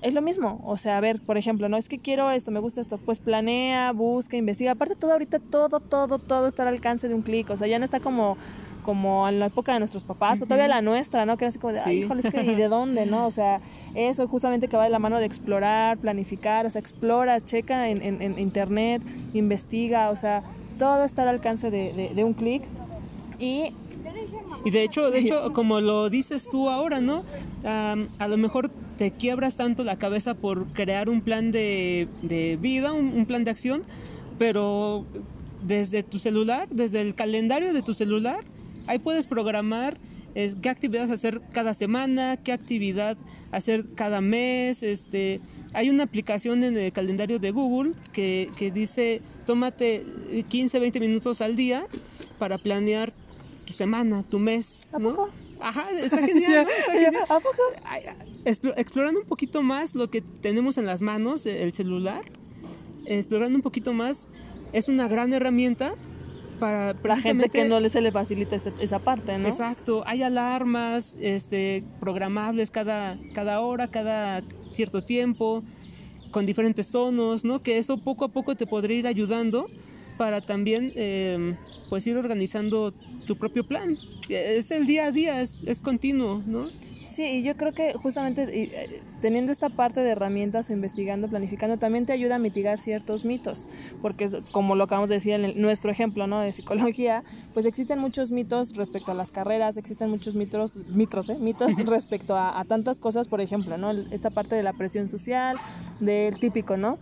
[0.00, 2.60] Es lo mismo, o sea, a ver, por ejemplo, no es que quiero esto, me
[2.60, 4.72] gusta esto, pues planea, busca, investiga.
[4.72, 7.78] Aparte, todo ahorita, todo, todo, todo está al alcance de un clic, o sea, ya
[7.78, 8.38] no está como
[8.80, 11.36] como en la época de nuestros papás, o todavía la nuestra, ¿no?
[11.36, 13.26] Que era así como de, ay, híjole, es que, ¿y de dónde, no?
[13.26, 13.60] O sea,
[13.94, 18.02] eso justamente que va de la mano de explorar, planificar, o sea, explora, checa en,
[18.02, 19.02] en, internet,
[19.34, 20.42] investiga, o sea,
[20.78, 22.64] todo está al alcance de, de, un clic
[23.38, 23.72] y
[24.64, 27.24] y de hecho, de hecho, como lo dices tú ahora, ¿no?
[27.64, 32.92] a lo mejor te quiebras tanto la cabeza por crear un plan de, de vida,
[32.92, 33.84] un, un, plan de acción,
[34.38, 35.06] pero
[35.62, 38.44] desde tu celular, desde el calendario de tu celular,
[38.86, 39.98] Ahí puedes programar
[40.34, 43.16] qué actividades hacer cada semana, qué actividad
[43.50, 44.82] hacer cada mes.
[44.82, 45.40] Este,
[45.72, 50.04] hay una aplicación en el calendario de Google que, dice, tómate
[50.48, 51.86] 15, 20 minutos al día
[52.38, 53.12] para planear
[53.64, 54.88] tu semana, tu mes.
[54.92, 55.30] ¿A poco?
[55.60, 56.66] Ajá, está genial,
[57.28, 57.62] ¿A poco?
[58.44, 62.24] Explorando un poquito más lo que tenemos en las manos, el celular,
[63.04, 64.26] explorando un poquito más,
[64.72, 65.94] es una gran herramienta
[66.60, 69.48] para la gente que no se le facilita esa, parte, ¿no?
[69.48, 74.42] Exacto, hay alarmas este, programables cada, cada hora, cada
[74.72, 75.64] cierto tiempo,
[76.30, 77.60] con diferentes tonos, ¿no?
[77.60, 79.66] Que eso poco a poco te podría ir ayudando
[80.16, 81.56] para también em,
[81.88, 82.92] pues ir organizando
[83.26, 83.96] tu propio plan.
[84.28, 86.68] Es el día a día, es, es continuo, ¿no?
[87.10, 91.76] Sí, y yo creo que justamente eh, teniendo esta parte de herramientas o investigando, planificando,
[91.76, 93.66] también te ayuda a mitigar ciertos mitos,
[94.00, 96.40] porque como lo acabamos de decir en nuestro ejemplo ¿no?
[96.40, 101.36] de psicología, pues existen muchos mitos respecto a las carreras, existen muchos mitos, mitos, ¿eh?
[101.40, 103.90] mitos respecto a, tantas cosas, por ejemplo, ¿no?
[103.90, 105.56] esta parte de la presión social,
[105.98, 106.98] del típico, ¿no?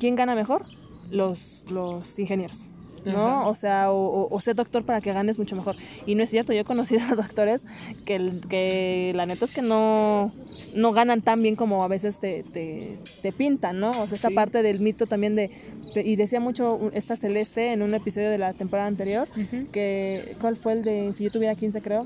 [0.00, 0.64] ¿Quién gana mejor?
[1.10, 2.73] Los, los ingenieros.
[3.04, 3.48] ¿No?
[3.48, 5.76] O sea, o, ser doctor para que ganes mucho mejor.
[6.06, 7.64] Y no es cierto, yo he conocido a doctores
[8.04, 10.32] que, que la neta es que no,
[10.74, 13.90] no ganan tan bien como a veces te, te, te pintan, ¿no?
[13.90, 15.50] O sea, esta parte del mito también de,
[15.96, 19.28] y decía mucho esta Celeste en un episodio de la temporada anterior,
[19.72, 22.04] que, ¿cuál fue el de, si yo tuviera 15 creo?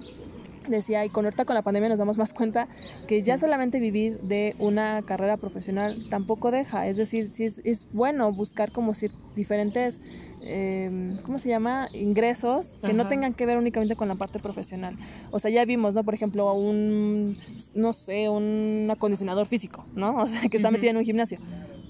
[0.76, 2.68] Decía, y con ahorita con la pandemia nos damos más cuenta
[3.06, 6.86] que ya solamente vivir de una carrera profesional tampoco deja.
[6.86, 10.00] Es decir, sí es, es bueno buscar como si diferentes,
[10.44, 11.88] eh, ¿cómo se llama?
[11.92, 14.96] Ingresos que no tengan que ver únicamente con la parte profesional.
[15.30, 16.04] O sea, ya vimos, ¿no?
[16.04, 17.36] Por ejemplo, un,
[17.74, 20.18] no sé, un acondicionador físico, ¿no?
[20.28, 21.38] O sea, que está metido en un gimnasio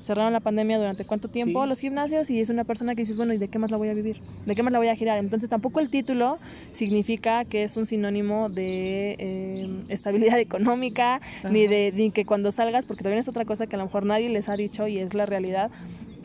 [0.01, 3.33] cerraron la pandemia durante cuánto tiempo los gimnasios y es una persona que dices, bueno,
[3.33, 4.21] ¿y de qué más la voy a vivir?
[4.47, 5.19] ¿De qué más la voy a girar?
[5.19, 6.39] Entonces tampoco el título
[6.73, 12.87] significa que es un sinónimo de eh, estabilidad económica, ni de ni que cuando salgas,
[12.87, 15.15] porque también es otra cosa que a lo mejor nadie les ha dicho y es
[15.15, 15.71] la realidad,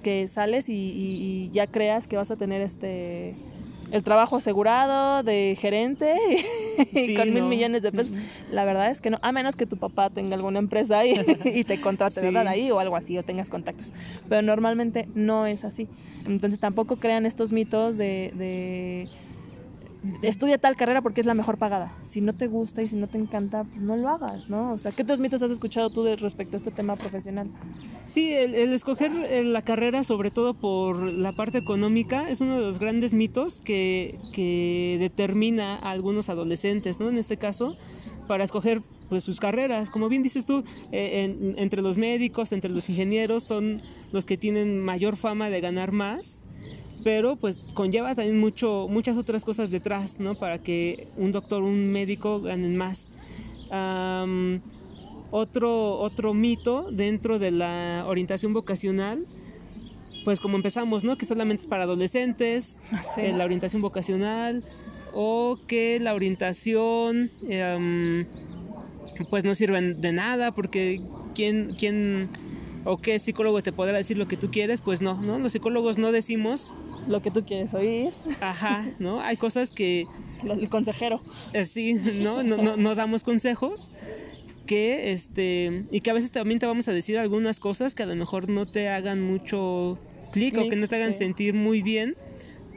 [0.04, 3.36] que sales y, y ya creas que vas a tener este
[3.94, 6.16] el trabajo asegurado de gerente
[6.94, 8.18] y con mil millones de pesos.
[8.52, 11.14] La verdad es que no, a menos que tu papá tenga alguna empresa y,
[11.46, 12.36] y te contrate sí.
[12.36, 13.94] ahí o algo así o tengas contactos.
[14.28, 15.88] Pero normalmente no es así.
[16.26, 19.10] Entonces tampoco crean estos mitos de, de
[20.22, 21.96] estudia tal carrera porque es la mejor pagada.
[22.04, 24.74] Si no te gusta y si no te encanta, pues no lo hagas, ¿no?
[24.74, 27.50] O sea, ¿qué otros mitos has escuchado tú de respecto a este tema profesional?
[28.08, 29.12] Sí, el, el, escoger
[29.46, 34.18] la carrera, sobre todo por la parte económica, es uno de los grandes mitos que,
[34.34, 37.10] que determina a algunos adolescentes, ¿no?
[37.10, 37.76] En este caso,
[38.28, 39.90] para escoger pues sus carreras.
[39.90, 44.38] Como bien dices tú, eh, en, entre los médicos, entre los ingenieros, son los que
[44.38, 46.43] tienen mayor fama de ganar más
[47.04, 50.36] pero pues conlleva también mucho, muchas otras cosas detrás, ¿no?
[50.36, 53.08] Para que un doctor, un médico ganen más.
[53.72, 54.60] Um,
[55.32, 59.26] otro, otro mito dentro de la orientación vocacional,
[60.24, 61.18] pues como empezamos, ¿no?
[61.18, 62.80] Que solamente es para adolescentes,
[63.16, 63.22] sí.
[63.22, 64.64] eh, la orientación vocacional,
[65.14, 71.02] o que la orientación, eh, um, pues no sirve de nada, porque
[71.34, 72.30] ¿quién, quién
[72.86, 74.82] o qué psicólogo te podrá decir lo que tú quieres?
[74.82, 75.40] Pues no, ¿no?
[75.40, 76.74] Los psicólogos no decimos
[77.08, 78.12] lo que tú quieres oír.
[78.42, 79.22] Ajá, ¿no?
[79.22, 80.06] Hay cosas que...
[80.44, 81.22] El consejero.
[81.54, 82.44] Eh, sí, ¿no?
[82.44, 83.92] No, no, no damos consejos
[84.66, 88.06] que este y que a veces también te vamos a decir algunas cosas que a
[88.06, 90.00] lo mejor no te hagan mucho
[90.32, 91.20] clic o que no te hagan sí.
[91.20, 92.16] sentir muy bien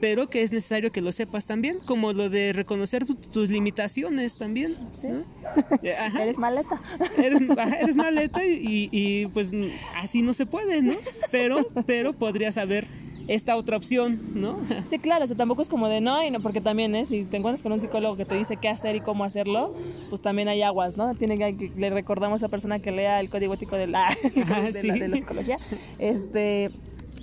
[0.00, 4.36] pero que es necesario que lo sepas también, como lo de reconocer tu, tus limitaciones
[4.36, 4.76] también.
[4.92, 5.08] Sí.
[5.08, 5.24] ¿no?
[6.00, 6.22] Ajá.
[6.22, 6.80] Eres maleta.
[7.18, 7.40] Eres,
[7.80, 9.52] eres maleta y, y, pues
[9.96, 10.94] así no se puede, ¿no?
[11.30, 12.86] Pero, pero podrías haber
[13.28, 14.58] esta otra opción, ¿no?
[14.86, 17.06] Sí, claro, o sea, tampoco es como de no, y no, porque también, ¿eh?
[17.06, 19.74] Si te encuentras con un psicólogo que te dice qué hacer y cómo hacerlo,
[20.10, 21.14] pues también hay aguas, ¿no?
[21.14, 24.72] Tiene que, le recordamos a esa persona que lea el código ético de la, de,
[24.72, 24.86] sí.
[24.86, 25.58] la, de la psicología.
[25.98, 26.70] Este,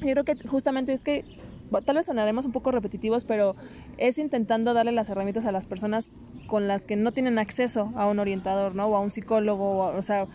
[0.01, 1.23] yo creo que justamente es que
[1.85, 3.55] tal vez sonaremos un poco repetitivos, pero
[3.97, 6.09] es intentando darle las herramientas a las personas
[6.47, 8.87] con las que no tienen acceso a un orientador, ¿no?
[8.87, 10.27] O a un psicólogo, o, o sea,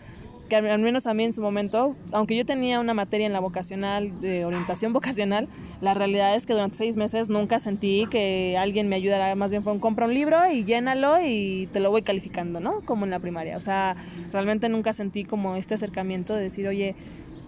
[0.49, 3.39] que al menos a mí en su momento, aunque yo tenía una materia en la
[3.39, 5.47] vocacional, de orientación vocacional,
[5.79, 9.63] la realidad es que durante seis meses nunca sentí que alguien me ayudara, más bien
[9.63, 12.81] fue un compra un libro y llénalo y te lo voy calificando, ¿no?
[12.81, 13.95] Como en la primaria, o sea,
[14.33, 16.95] realmente nunca sentí como este acercamiento de decir, oye,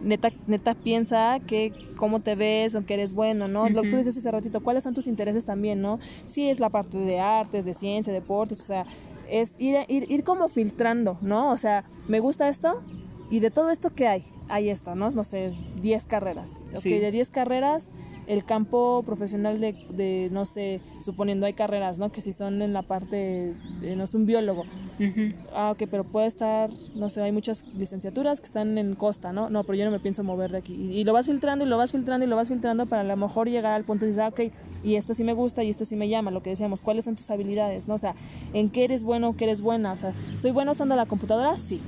[0.04, 3.64] neta, neta piensa que cómo te ves o que eres bueno, ¿no?
[3.64, 3.74] Uh -huh.
[3.74, 6.00] Lo que tú dices hace ratito, ¿cuáles son tus intereses también, ¿no?
[6.28, 8.84] Sí es la parte de artes, de ciencia, deportes, o sea,
[9.30, 11.52] es ir, ir, ir como filtrando, ¿no?
[11.52, 12.82] O sea, me gusta esto
[13.30, 15.10] y de todo esto que hay, hay esto, ¿no?
[15.12, 16.60] No sé, 10 carreras.
[16.76, 16.94] Sí.
[16.94, 17.90] Ok, de 10 carreras,
[18.32, 22.14] el campo profesional de, de, no sé, suponiendo hay carreras, ¿no?
[22.14, 24.62] Que si son en la parte, de, no es un biólogo.
[24.62, 25.36] Uh -huh.
[25.54, 29.50] Ah, ok, pero puede estar, no sé, hay muchas licenciaturas que están en costa, ¿no?
[29.50, 30.74] No, pero yo no me pienso mover de aquí.
[30.76, 33.04] Y, y lo vas filtrando y lo vas filtrando y lo vas filtrando para a
[33.04, 35.70] lo mejor llegar al punto de decir, ah, ok, y esto sí me gusta y
[35.70, 37.96] esto sí me llama, lo que decíamos, ¿cuáles son tus habilidades, no?
[37.96, 38.16] O sea,
[38.54, 39.92] ¿en qué eres bueno, qué eres buena?
[39.92, 41.58] O sea, ¿soy bueno usando la computadora?
[41.58, 41.82] Sí.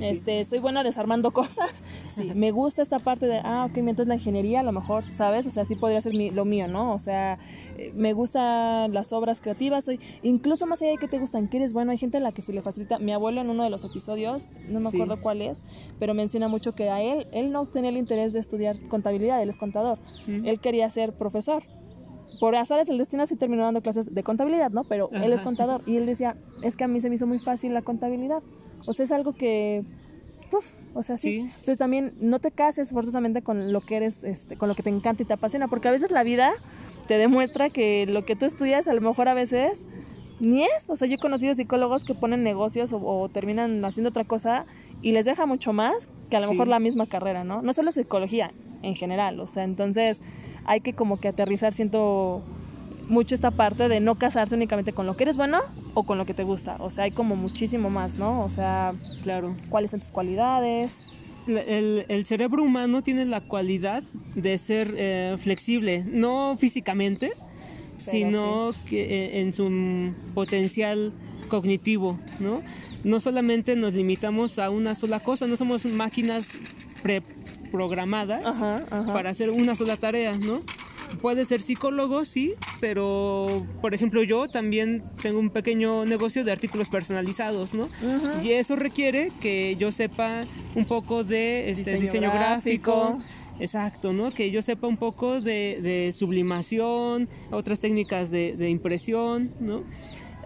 [0.00, 0.08] Sí.
[0.08, 1.82] Este, soy buena desarmando cosas.
[2.08, 5.46] Sí, me gusta esta parte de, ah, ok, entonces la ingeniería a lo mejor, ¿sabes?
[5.46, 6.92] O sea, sí podría ser mi, lo mío, ¿no?
[6.92, 7.38] O sea,
[7.76, 9.84] eh, me gustan las obras creativas.
[9.84, 12.32] Soy, incluso más allá de que te gustan, que eres bueno, hay gente a la
[12.32, 12.98] que se le facilita.
[12.98, 15.22] Mi abuelo en uno de los episodios, no me acuerdo sí.
[15.22, 15.64] cuál es,
[15.98, 19.48] pero menciona mucho que a él, él no tenía el interés de estudiar contabilidad, él
[19.48, 19.98] es contador.
[20.26, 20.46] Mm.
[20.46, 21.62] Él quería ser profesor
[22.40, 24.84] por azares el destino sí terminó dando clases de contabilidad, ¿no?
[24.84, 25.24] Pero Ajá.
[25.24, 27.74] él es contador y él decía, es que a mí se me hizo muy fácil
[27.74, 28.42] la contabilidad.
[28.86, 29.84] O sea, es algo que
[30.52, 31.40] Uf, o sea, sí.
[31.40, 31.52] sí.
[31.58, 34.90] Entonces también no te cases forzosamente con lo que eres, este, con lo que te
[34.90, 36.52] encanta y te apasiona, porque a veces la vida
[37.06, 39.84] te demuestra que lo que tú estudias a lo mejor a veces
[40.40, 40.88] ni es.
[40.88, 44.66] O sea, yo he conocido psicólogos que ponen negocios o, o terminan haciendo otra cosa
[45.02, 46.52] y les deja mucho más que a lo sí.
[46.52, 47.62] mejor la misma carrera, ¿no?
[47.62, 49.38] No solo psicología, en general.
[49.40, 50.20] O sea, entonces
[50.64, 52.42] hay que como que aterrizar, siento
[53.10, 55.60] mucho esta parte de no casarse únicamente con lo que eres bueno
[55.94, 56.76] o con lo que te gusta.
[56.78, 58.42] O sea, hay como muchísimo más, ¿no?
[58.42, 59.54] O sea, claro.
[59.68, 61.04] ¿Cuáles son tus cualidades?
[61.46, 64.02] El, el cerebro humano tiene la cualidad
[64.34, 68.78] de ser eh, flexible, no físicamente, Pero sino sí.
[68.88, 71.12] que eh, en su potencial
[71.48, 72.62] cognitivo, ¿no?
[73.04, 76.52] No solamente nos limitamos a una sola cosa, no somos máquinas
[77.02, 78.58] preprogramadas
[79.12, 80.62] para hacer una sola tarea, ¿no?
[81.20, 86.88] Puede ser psicólogo, sí, pero por ejemplo yo también tengo un pequeño negocio de artículos
[86.88, 87.84] personalizados, ¿no?
[87.84, 88.44] Uh -huh.
[88.44, 90.44] Y eso requiere que yo sepa
[90.74, 92.92] un poco de este, diseño, diseño gráfico.
[93.10, 93.24] gráfico.
[93.60, 94.32] Exacto, ¿no?
[94.32, 99.84] Que yo sepa un poco de, de sublimación, otras técnicas de, de impresión, ¿no?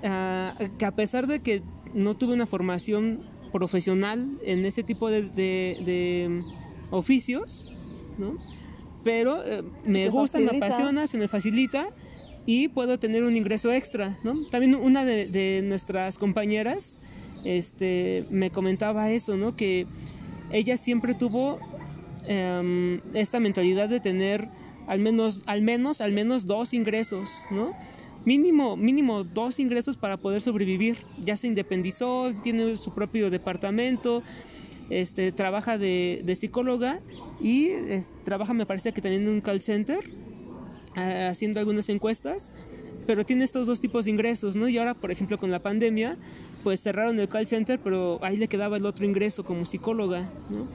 [0.02, 1.62] Uh, que a pesar de que
[1.94, 3.20] no tuve una formación
[3.52, 6.42] profesional en ese tipo de, de
[6.90, 7.70] oficios,
[8.18, 8.32] ¿no?
[9.04, 10.52] Pero eh, me gusta, facilita.
[10.52, 11.90] me apasiona, se me facilita
[12.46, 14.46] y puedo tener un ingreso extra, ¿no?
[14.46, 17.00] También una de, nuestras compañeras
[17.44, 19.54] este, me comentaba eso, ¿no?
[19.54, 19.86] Que
[20.50, 21.58] ella siempre tuvo
[22.26, 24.48] em, esta mentalidad de tener
[24.86, 27.70] al menos, al menos, al menos dos ingresos, ¿no?
[28.26, 30.96] Mínimo, mínimo dos ingresos para poder sobrevivir.
[31.22, 34.22] Ya se independizó, tiene su propio departamento,
[34.90, 37.00] este, trabaja de, psicóloga
[37.40, 37.70] y
[38.24, 40.10] trabaja, me parece que también en un call center
[40.94, 42.52] haciendo algunas encuestas,
[43.06, 44.68] pero tiene estos dos tipos de ingresos, ¿no?
[44.68, 46.16] Y ahora, por ejemplo, con la pandemia,
[46.62, 50.66] pues cerraron el call center, pero ahí le quedaba el otro ingreso como psicóloga, ¿no?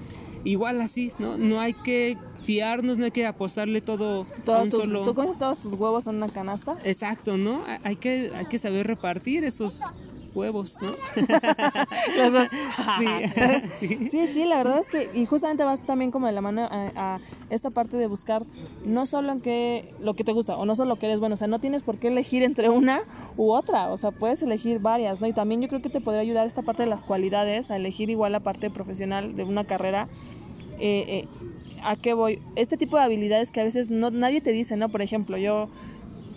[0.43, 1.37] Igual así, ¿no?
[1.37, 5.03] No hay que fiarnos, no hay que apostarle todo, a un solo...
[5.03, 6.77] ¿Tú pones todos tus huevos en una canasta?
[6.83, 7.63] Exacto, ¿no?
[7.83, 9.81] Hay que, hay que saber repartir esos
[10.33, 10.91] huevos, ¿no?
[13.69, 14.27] sí, sí.
[14.27, 17.71] sí, la verdad es que, y justamente va también como de la mano a, esta
[17.71, 18.43] parte de buscar
[18.85, 21.33] no solo en qué, lo que te gusta, o no solo lo que eres bueno,
[21.33, 23.01] o sea, no tienes por qué elegir entre una
[23.37, 25.27] u otra, o sea, puedes elegir varias, ¿no?
[25.27, 28.09] Y también yo creo que te podría ayudar esta parte de las cualidades, a elegir
[28.09, 30.07] igual la parte profesional de una carrera.
[30.79, 31.27] Eh, eh,
[31.83, 32.39] ¿A qué voy?
[32.55, 34.89] Este tipo de habilidades que a veces no, nadie te dice, ¿no?
[34.89, 35.69] Por ejemplo, yo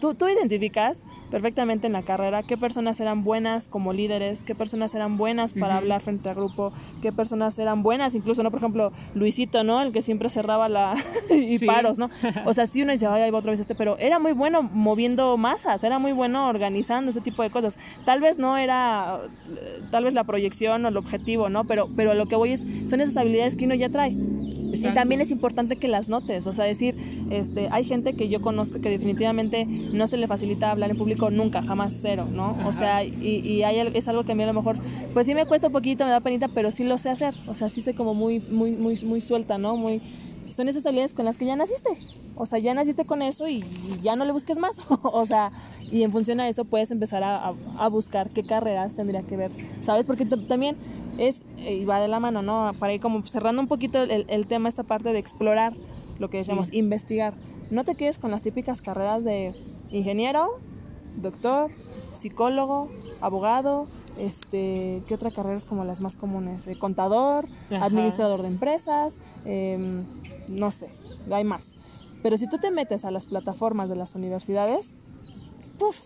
[0.02, 4.92] tú, tú identificas perfectamente en la carrera qué personas eran buenas como líderes, qué personas
[4.96, 8.50] eran buenas para hablar frente al grupo, qué personas eran buenas, incluso, ¿no?
[8.50, 9.80] Por ejemplo, Luisito, ¿no?
[9.80, 10.94] El que siempre cerraba la...
[11.30, 12.10] y paros, ¿no?
[12.44, 14.62] O sea, sí uno dice, ay, ahí va otra vez este, pero era muy bueno
[14.62, 17.76] moviendo masas, era muy bueno organizando ese tipo de cosas.
[18.04, 19.20] Tal vez no era,
[19.92, 21.62] tal vez la proyección o el objetivo, ¿no?
[21.62, 24.12] Pero, pero lo que voy es, son esas habilidades que uno ya trae.
[24.72, 26.96] Y también es importante que las notes, o sea, decir,
[27.30, 31.30] este, hay gente que yo conozco que definitivamente no se le facilita hablar en público
[31.30, 32.56] nunca, jamás cero, ¿no?
[32.66, 34.78] O sea, y, y hay, es algo que a mí a lo mejor,
[35.12, 37.54] pues sí me cuesta un poquito, me da penita, pero sí lo sé hacer, o
[37.54, 39.76] sea, sí sé como muy, muy, muy, muy suelta, ¿no?
[39.76, 40.00] Muy,
[40.54, 41.90] son esas habilidades con las que ya naciste,
[42.36, 43.64] o sea, ya naciste con eso y,
[44.02, 45.52] ya no le busques más, o sea,
[45.90, 49.50] y en función a eso puedes empezar a, a, buscar qué carreras tendría que ver,
[49.82, 50.06] ¿sabes?
[50.06, 50.76] Porque también
[51.18, 52.72] es, eh, y va de la mano, ¿no?
[52.78, 55.74] Para ir como cerrando un poquito el, el tema, esta parte de explorar
[56.18, 57.34] lo que decíamos, investigar.
[57.70, 59.54] No te quedes con las típicas carreras de
[59.90, 60.58] ingeniero,
[61.16, 61.70] doctor,
[62.14, 62.88] psicólogo,
[63.20, 66.66] abogado, este, ¿qué otra carrera es como las más comunes?
[66.66, 70.04] Eh, contador, administrador de empresas, em,
[70.48, 70.88] no sé,
[71.30, 71.74] hay más.
[72.22, 75.02] Pero si tú te metes a las plataformas de las universidades,
[75.78, 75.98] ¡puf!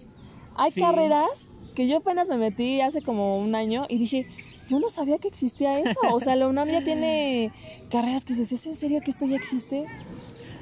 [0.57, 4.27] Hay carreras que yo apenas me metí hace como un año y dije,
[4.69, 5.99] yo no sabía que existía eso.
[6.13, 7.53] O sea, la UNAM ya tiene
[7.91, 9.87] carreras que dices, ¿es en serio que esto ya existe?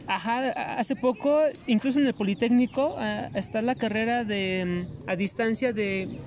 [0.06, 5.72] Ajá, hace poco, incluso en el Politécnico, ah, está la carrera de mm, a distancia
[5.72, 6.20] de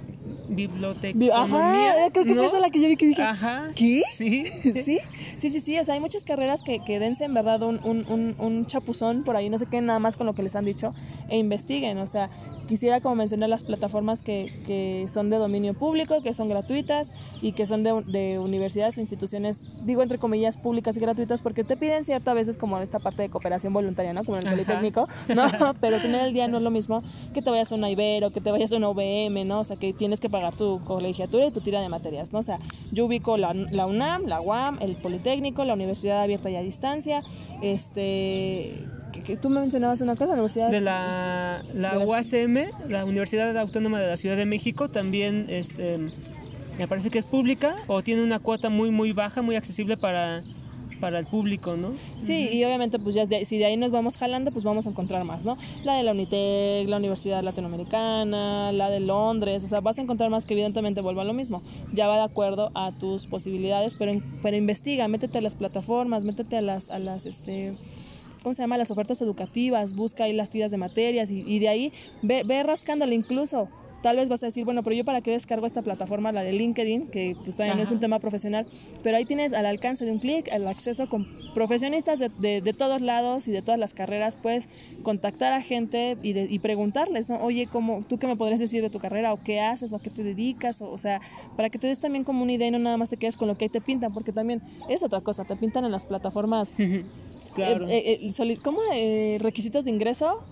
[0.49, 1.35] biblioteconomía.
[1.37, 4.01] Ajá, creo que fue esa la que yo vi que dije, Ajá, ¿qué?
[4.11, 4.45] Sí.
[4.63, 4.99] sí,
[5.37, 8.05] sí, sí, sí, o sea, hay muchas carreras que, que dense en verdad un, un,
[8.09, 10.65] un, un chapuzón por ahí, no sé qué, nada más con lo que les han
[10.65, 10.93] dicho,
[11.29, 12.29] e investiguen, o sea,
[12.67, 17.53] quisiera como mencionar las plataformas que, que, son de dominio público, que son gratuitas y
[17.53, 21.77] que son de, de, universidades o instituciones, digo entre comillas, públicas y gratuitas, porque te
[21.77, 24.23] piden ciertas veces como esta parte de cooperación voluntaria, ¿no?
[24.23, 25.49] Como en el Politécnico, ¿no?
[25.81, 27.03] Pero tener el día no es lo mismo
[27.33, 29.61] que te vayas a una Ibero, que te vayas a una OVM, ¿no?
[29.61, 32.39] O sea, que tienes que pagar tu colegiatura y tu tira de materias, ¿no?
[32.39, 32.59] O sea,
[32.91, 37.21] yo ubico la, la UNAM, la UAM, el Politécnico, la Universidad Abierta y a Distancia,
[37.61, 38.73] este
[39.21, 43.99] que, tú me mencionabas una cosa, la universidad de la, la UACM, la Universidad Autónoma
[43.99, 46.11] de la Ciudad de México, también es, em,
[46.77, 50.43] me parece que es pública o tiene una cuota muy muy baja, muy accesible para
[50.99, 51.91] para el público, ¿no?
[52.19, 55.23] Sí, y obviamente pues ya si de ahí nos vamos jalando, pues vamos a encontrar
[55.23, 55.57] más, ¿no?
[55.83, 60.29] La de la Unitec, la Universidad Latinoamericana, la de Londres, o sea, vas a encontrar
[60.29, 61.61] más que evidentemente vuelva a lo mismo.
[61.93, 66.57] Ya va de acuerdo a tus posibilidades, pero pero investiga, métete a las plataformas, métete
[66.57, 67.73] a las a las este
[68.41, 68.77] ¿cómo se llama?
[68.77, 73.15] Las ofertas educativas, busca ahí las tiras de materias y, de ahí ve, ve rascándole
[73.15, 73.69] incluso.
[74.01, 76.53] Tal vez vas a decir, bueno, pero yo para qué descargo esta plataforma, la de
[76.53, 78.65] LinkedIn, que pues todavía no es un tema profesional,
[79.03, 83.01] pero ahí tienes al alcance de un clic el acceso con profesionistas de, de, todos
[83.01, 84.69] lados y de todas las carreras, puedes
[85.03, 87.37] contactar a gente y, y preguntarles, ¿no?
[87.37, 89.33] Oye, ¿cómo, ¿tú qué me podrías decir de tu carrera?
[89.33, 89.91] ¿O qué haces?
[89.93, 90.81] ¿O a qué te dedicas?
[90.81, 91.21] O, sea,
[91.55, 93.47] para que te des también como una idea y no nada más te quedes con
[93.47, 96.71] lo que ahí te pintan, porque también es otra cosa, te pintan en las plataformas
[97.57, 97.87] Claro.
[97.87, 98.81] Eh, eh, ¿Cómo?
[98.93, 100.43] Eh, requisitos de ingreso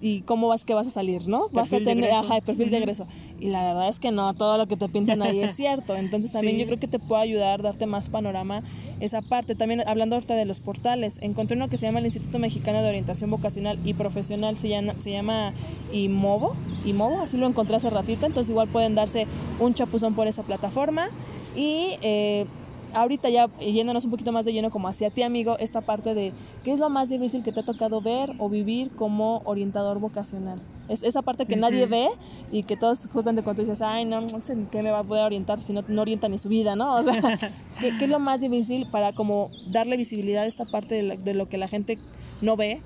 [0.00, 1.48] y, cómo vas que vas a salir, ¿no?
[1.50, 3.06] Vas a tener, ajá, el perfil de ingreso.
[3.40, 5.96] Y la verdad es que no, todo lo que te pintan ahí es cierto.
[5.96, 8.62] Entonces también yo creo que te puede ayudar, darte más panorama
[9.00, 9.54] esa parte.
[9.54, 12.88] También hablando ahorita de los portales, encontré uno que se llama el Instituto Mexicano de
[12.88, 15.52] Orientación Vocacional y Profesional, se llama, se llama
[15.92, 16.54] IMOVO,
[16.84, 19.26] IMOVO, así lo encontré hace ratito, entonces igual pueden darse
[19.60, 21.08] un chapuzón por esa plataforma.
[21.56, 22.46] Y eh,
[22.94, 26.32] ahorita ya yéndonos un poquito más de lleno como hacia ti amigo, esta parte de
[26.62, 30.60] qué es lo más difícil que te ha tocado ver o vivir como orientador vocacional.
[30.88, 32.08] Es esa parte que nadie ve
[32.52, 35.04] y que todos justamente cuando dices, ay, no, no sé en qué me va a
[35.04, 36.96] poder orientar si no, no orienta ni su vida, ¿no?
[36.96, 37.38] O sea,
[37.80, 41.58] ¿qué, es lo más difícil para como darle visibilidad a esta parte de, lo que
[41.58, 41.98] la gente
[42.42, 42.80] no ve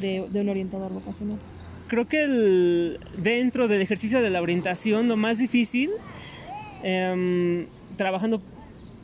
[0.00, 1.38] de, de un orientador vocacional?
[1.88, 5.90] Creo que el, dentro del ejercicio de la orientación lo más difícil,
[6.82, 7.66] em,
[7.96, 8.57] trabajando eh,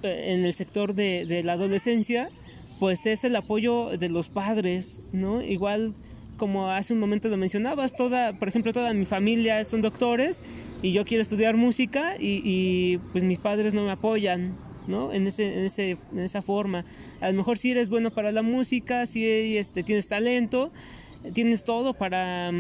[0.05, 2.29] en el sector de, de la adolescencia,
[2.79, 5.43] pues es el apoyo de los padres, ¿no?
[5.43, 5.95] Igual
[6.37, 10.43] como hace un momento lo mencionabas, toda, por ejemplo, toda mi familia son doctores
[10.83, 15.13] y yo quiero estudiar música y, pues mis padres no me apoyan, ¿no?
[15.13, 16.85] En, ese, en, ese, en esa forma.
[17.21, 20.73] A lo mejor si eres bueno para la música, si este, tienes talento,
[21.33, 22.51] tienes todo para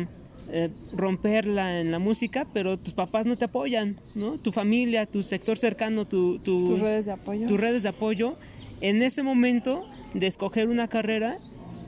[0.51, 4.39] eh, romperla en la música, pero tus papás no te apoyan, ¿no?
[4.39, 7.47] Tu familia, tu sector cercano, tus, tus redes de apoyo.
[7.47, 8.37] Tus redes de apoyo
[8.81, 11.37] en ese momento de escoger una carrera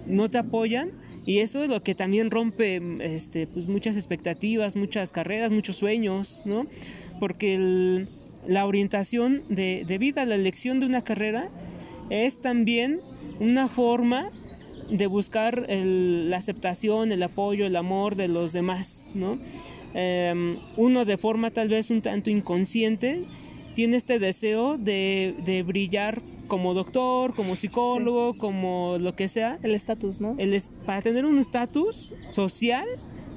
[0.06, 0.92] no te apoyan
[1.26, 6.42] y eso es lo que también rompe este, pues muchas expectativas, muchas carreras, muchos sueños,
[6.46, 6.66] ¿no?
[7.18, 8.06] Porque
[8.46, 11.50] la orientación de, vida, la elección de una carrera
[12.10, 13.00] es también
[13.40, 14.30] una forma
[14.90, 19.38] de buscar la aceptación, el apoyo, el amor de los demás, ¿no?
[19.94, 23.24] Em, uno de forma tal vez un tanto inconsciente
[23.74, 29.58] tiene este deseo de, de brillar como doctor, como psicólogo, como lo que sea.
[29.62, 30.34] El estatus, ¿no?
[30.38, 32.86] El para tener un estatus social,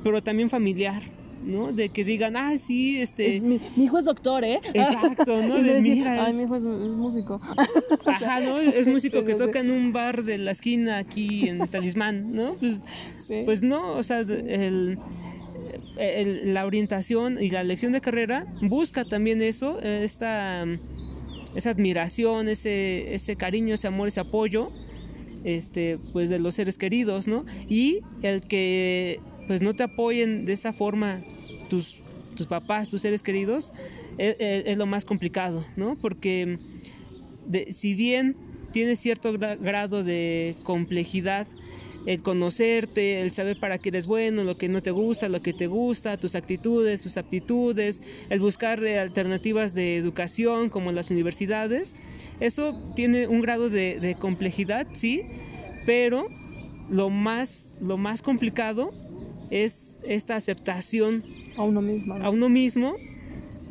[0.04, 1.02] pero también familiar.
[1.44, 1.72] ¿No?
[1.72, 3.42] De que digan, ah, sí, este...
[3.42, 4.60] mi, hijo es doctor, ¿eh?
[4.74, 5.56] Exacto, ¿no?
[5.64, 7.40] de, mira, Ay, mi hijo es, músico.
[8.06, 8.58] Ajá, ¿no?
[8.80, 12.56] Es músico que toca en un bar de la esquina aquí en Talismán, ¿no?
[12.56, 12.86] Pues,
[13.46, 14.98] pues no, o sea, el,
[15.98, 20.66] la orientación y la elección de carrera busca también eso, esta
[21.56, 24.72] esa admiración, ese, ese cariño, ese amor, ese apoyo,
[25.44, 27.46] este, pues de los seres queridos, ¿no?
[27.68, 29.20] Y el que
[29.50, 31.24] pues no te apoyen de esa forma
[31.72, 32.02] tus,
[32.36, 33.74] tus papás, tus seres queridos,
[34.20, 35.98] es, e, es, lo más complicado, ¿no?
[36.00, 36.60] Porque
[37.48, 38.36] de, si bien
[38.72, 41.48] tiene cierto grado de complejidad
[42.06, 45.54] el conocerte, el saber para qué eres bueno, lo que no te gusta, lo que
[45.54, 51.96] te gusta, tus actitudes, tus aptitudes, el buscar alternativas de educación como las universidades.
[52.40, 55.24] Eso tiene un grado de, complejidad, sí,
[55.88, 56.28] pero
[56.88, 58.94] lo más, lo más complicado
[59.50, 61.24] es esta aceptación
[61.58, 62.16] a uno mismo.
[62.16, 62.96] A uno mismo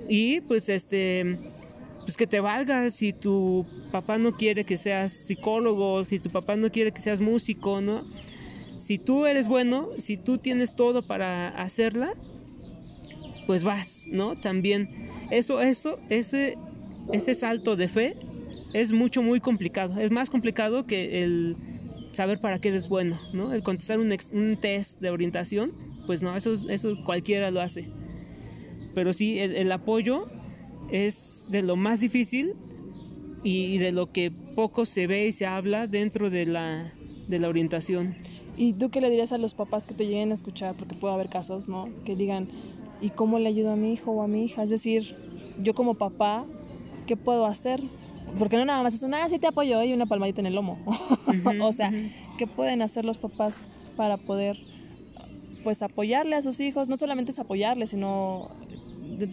[0.08, 1.38] y pues este
[2.00, 6.56] pues que te valga si tu papá no quiere que seas psicólogo, si tu papá
[6.56, 8.06] no quiere que seas músico, ¿no?
[8.78, 12.14] Si tú eres bueno, si tú tienes todo para hacerla,
[13.46, 14.40] pues vas, ¿no?
[14.40, 16.56] También eso eso ese
[17.12, 18.16] ese salto de fe
[18.72, 21.56] es mucho muy complicado, es más complicado que el
[22.12, 23.52] saber para qué eres bueno, ¿no?
[23.52, 25.72] El contestar un, un test de orientación,
[26.06, 27.88] pues no, eso, eso cualquiera lo hace.
[28.94, 30.28] Pero sí, el, el apoyo
[30.90, 32.54] es de lo más difícil
[33.42, 36.92] y de lo que poco se ve y se habla dentro de la,
[37.28, 38.16] de la orientación.
[38.56, 40.74] ¿Y tú qué le dirías a los papás que te lleguen a escuchar?
[40.76, 41.88] Porque puede haber casos, ¿no?
[42.04, 42.48] Que digan,
[43.00, 44.64] ¿y cómo le ayudo a mi hijo o a mi hija?
[44.64, 45.14] Es decir,
[45.62, 46.44] yo como papá,
[47.06, 47.80] ¿qué puedo hacer?
[48.38, 50.54] Porque no nada más es una, ah, sí te apoyo y una palmadita en el
[50.54, 50.78] lomo.
[51.62, 51.92] o sea,
[52.36, 53.66] ¿qué pueden hacer los papás
[53.96, 54.56] para poder
[55.64, 56.88] pues apoyarle a sus hijos?
[56.88, 58.50] No solamente es apoyarle, sino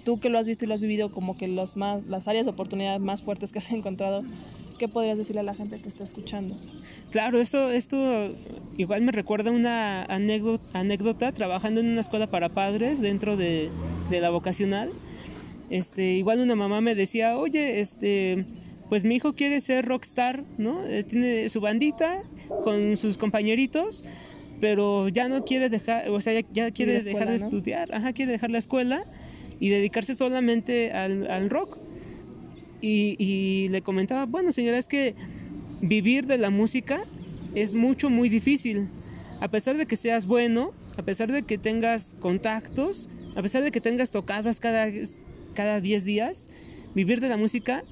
[0.04, 2.46] tú que lo has visto y lo has vivido como que los más, las áreas
[2.46, 4.24] de oportunidad más fuertes que has encontrado,
[4.78, 6.56] ¿qué podrías decirle a la gente que está escuchando?
[7.12, 8.36] Claro, esto, esto
[8.78, 13.70] igual me recuerda una anécdota, anécdota trabajando en una escuela para padres dentro de,
[14.10, 14.92] de la vocacional.
[15.70, 18.46] Este, igual una mamá me decía, oye, este,
[18.90, 20.86] pues mi hijo quiere ser rockstar, ¿no?
[20.86, 22.24] Eh, tiene su bandita
[22.64, 24.04] con sus compañeritos,
[24.62, 28.52] pero ya no quiere dejar, o sea, ya, quiere dejar de estudiar, ajá, quiere dejar
[28.52, 29.06] la escuela
[29.60, 31.78] y dedicarse solamente al, rock.
[32.82, 35.16] Y, le comentaba, bueno señora, es que
[35.82, 37.04] vivir de la música
[37.56, 38.90] es mucho, muy difícil.
[39.40, 43.72] A pesar de que seas bueno, a pesar de que tengas contactos, a pesar de
[43.72, 44.88] que tengas tocadas cada,
[45.56, 46.50] cada 10 días,
[46.94, 47.84] vivir de la música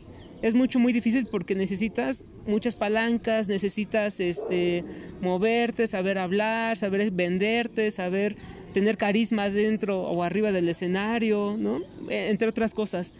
[0.43, 4.83] es mucho muy difícil porque necesitas muchas palancas, necesitas este
[5.21, 8.35] moverte, saber hablar, saber venderte, saber
[8.73, 11.79] tener carisma dentro o arriba del escenario, ¿no?
[12.09, 13.13] E, entre otras cosas.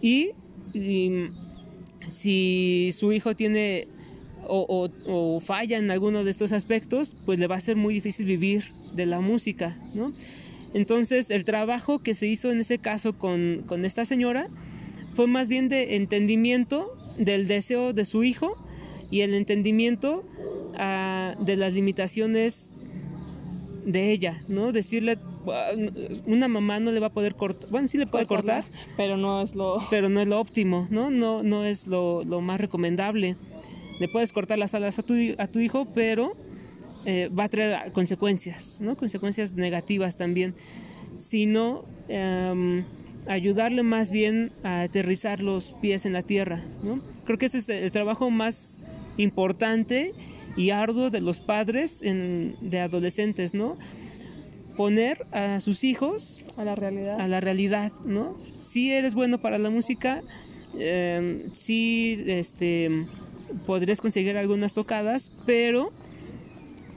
[0.00, 0.30] Y,
[2.08, 3.86] si su hijo tiene
[4.46, 8.64] o, falla en alguno de estos aspectos, pues le va a ser muy difícil vivir
[8.94, 10.14] de la música, ¿no?
[10.72, 14.48] Entonces el trabajo que se hizo en ese caso con, esta señora
[15.14, 18.52] fue más bien de entendimiento del deseo de su hijo
[19.10, 20.24] y el entendimiento
[20.78, 22.72] ah, de las limitaciones
[23.84, 24.72] de ella, ¿no?
[24.72, 25.18] Decirle,
[26.26, 28.64] una mamá no le va a poder cortar, bueno, sí le puede cortar,
[28.96, 29.78] pero no es lo...
[29.90, 31.10] Pero no es lo óptimo, ¿no?
[31.10, 33.36] No, no es lo, lo más recomendable.
[33.98, 36.34] Le puedes cortar las alas a tu, a tu hijo, pero
[37.04, 38.96] eh, va a traer consecuencias, ¿no?
[38.96, 40.54] Consecuencias negativas también.
[41.16, 42.84] Sino em,
[43.30, 47.00] ayudarle más bien a aterrizar los pies en la tierra, ¿no?
[47.24, 48.80] Creo que ese es el trabajo más
[49.16, 50.14] importante
[50.56, 53.78] y arduo de los padres de adolescentes, ¿no?
[54.76, 57.20] Poner a sus hijos a la realidad.
[57.20, 58.36] A la realidad, ¿no?
[58.58, 60.22] Si eres bueno para la música,
[60.76, 63.06] eh, sí este,
[63.64, 65.92] podrías conseguir algunas tocadas, pero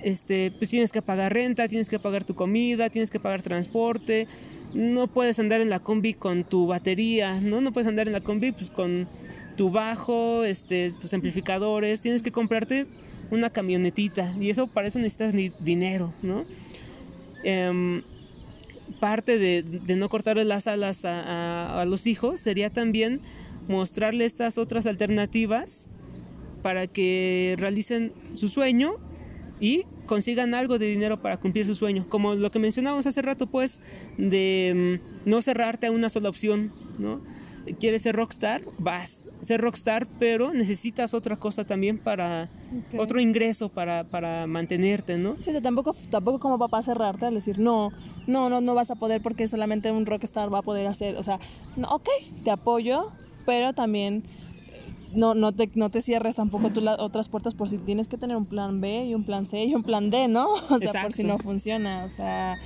[0.02, 4.28] este, pues tienes que pagar renta, tienes que pagar tu comida, tienes que pagar transporte,
[4.74, 7.62] no puedes andar en la combi con tu batería, ¿no?
[7.62, 9.08] No puedes andar en la combi pues con
[9.56, 12.88] tu bajo, este, tus amplificadores, tienes que comprarte
[13.32, 16.46] una camionetita y eso para eso necesitas dinero, ¿no?
[17.44, 18.04] Em,
[19.00, 19.64] parte de,
[19.96, 23.22] no cortarle las alas a, los hijos sería también
[23.68, 25.90] mostrarle estas otras alternativas
[26.62, 28.96] para que realicen su sueño
[29.60, 32.06] y consigan algo de dinero para cumplir su sueño.
[32.10, 33.82] Como lo que mencionábamos hace rato, pues,
[34.18, 37.22] de mm, no cerrarte a una sola opción, ¿no?
[37.80, 42.50] quieres ser rockstar, vas, ser rockstar, pero necesitas otra cosa también para,
[42.98, 45.36] otro ingreso para, para mantenerte, ¿no?
[45.42, 47.92] Sí, tampoco, tampoco como papá cerrarte al decir, no,
[48.28, 51.24] no, no, no vas a poder porque solamente un rockstar va a poder hacer, o
[51.24, 51.40] sea,
[51.78, 52.10] no, ok,
[52.44, 53.12] te apoyo,
[53.46, 54.24] pero también
[55.16, 58.18] no, no, te, no te cierres tampoco tú las otras puertas por si tienes que
[58.18, 60.48] tener un plan B y un plan C y un plan D, ¿no?
[60.70, 62.58] O sea, por si no funciona, o sea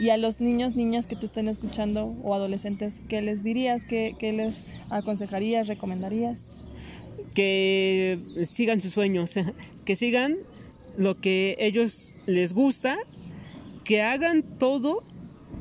[0.00, 3.84] y a los niños, niñas que te estén escuchando o adolescentes, ¿qué les dirías?
[3.84, 6.66] ¿Qué, les aconsejarías, recomendarías?
[7.34, 9.34] Que sigan sus sueños,
[9.84, 10.38] que sigan
[10.96, 12.96] lo que ellos les gusta,
[13.84, 15.02] que hagan todo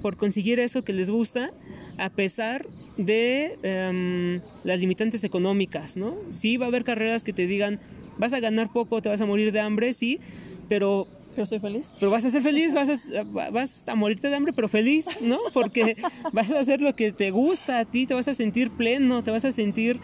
[0.01, 1.51] por conseguir eso que les gusta,
[1.99, 2.65] a pesar
[2.97, 6.15] de em, las limitantes económicas, ¿no?
[6.31, 7.79] Sí va a haber carreras que te digan,
[8.17, 10.19] vas a ganar poco, te vas a morir de hambre, sí,
[10.67, 11.07] pero
[11.39, 11.87] pero estoy feliz.
[11.99, 15.37] Pero vas a ser feliz, vas a, vas a morirte de hambre, pero feliz, ¿no?
[15.53, 15.95] Porque
[16.33, 19.31] vas a hacer lo que te gusta a ti, te vas a sentir pleno, te
[19.31, 19.99] vas a sentir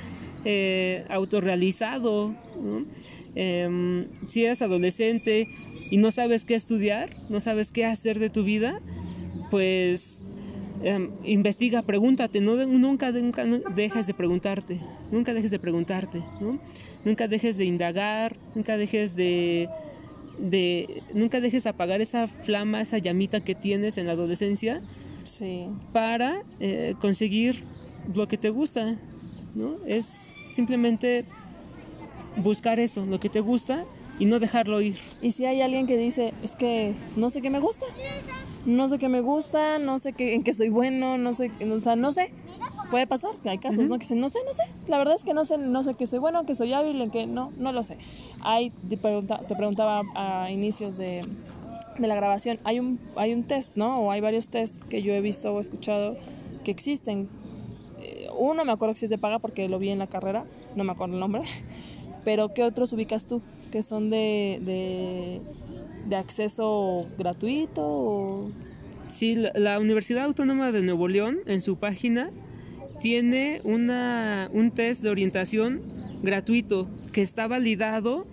[0.46, 2.34] eh, autorrealizado.
[3.36, 5.50] Em, si eres adolescente
[5.92, 8.80] y no sabes qué estudiar, no sabes qué hacer de tu vida,
[9.52, 10.24] pues
[10.84, 13.46] em, investiga, pregúntate, no, nunca, nunca
[13.76, 14.80] dejes de preguntarte,
[15.12, 16.60] nunca dejes de preguntarte, ¿no?
[17.04, 19.70] nunca dejes de indagar, nunca dejes de
[20.38, 24.82] de nunca dejes apagar esa flama, esa llamita que tienes en la adolescencia
[25.94, 27.64] para eh, conseguir
[28.14, 28.96] lo que te gusta,
[29.56, 29.78] ¿no?
[29.88, 31.26] Es simplemente
[32.38, 33.86] buscar eso, lo que te gusta
[34.20, 34.98] y no dejarlo ir.
[35.22, 37.86] Y si hay alguien que dice, es que no sé qué me gusta,
[38.66, 41.80] no sé qué me gusta, no sé qué, en qué soy bueno, no sé, o
[41.80, 42.32] sea, no sé,
[42.90, 43.96] puede pasar, hay casos, ¿no?
[43.96, 46.08] Que dicen, no sé, no sé, la verdad es que no sé, no sé que
[46.08, 47.98] soy bueno, que soy hábil, en que no, no lo sé.
[48.42, 51.22] Hay, te, te preguntaba a inicios de,
[51.98, 54.00] de, la grabación, hay un, hay un test, ¿no?
[54.00, 56.18] O hay varios tests que yo he visto o escuchado
[56.64, 57.28] que existen.
[58.00, 60.46] Eh, uno me acuerdo que sí se paga porque lo vi en la carrera,
[60.76, 61.44] no me acuerdo el nombre,
[62.24, 63.42] pero ¿qué otros ubicas tú
[63.76, 65.42] que son de, de,
[66.08, 67.82] de acceso gratuito?
[67.84, 68.52] O...
[69.12, 72.32] Sí, la Universidad Autónoma de Nuevo León en su página
[73.02, 75.82] tiene una, un test de orientación
[76.24, 78.26] gratuito que está validado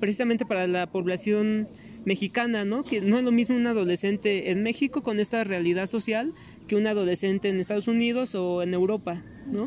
[0.00, 1.68] precisamente para la población
[2.06, 2.82] mexicana, ¿no?
[2.82, 6.32] Que no es lo mismo un adolescente en México con esta realidad social
[6.66, 9.22] que un adolescente en Estados Unidos o en Europa,
[9.52, 9.66] ¿no?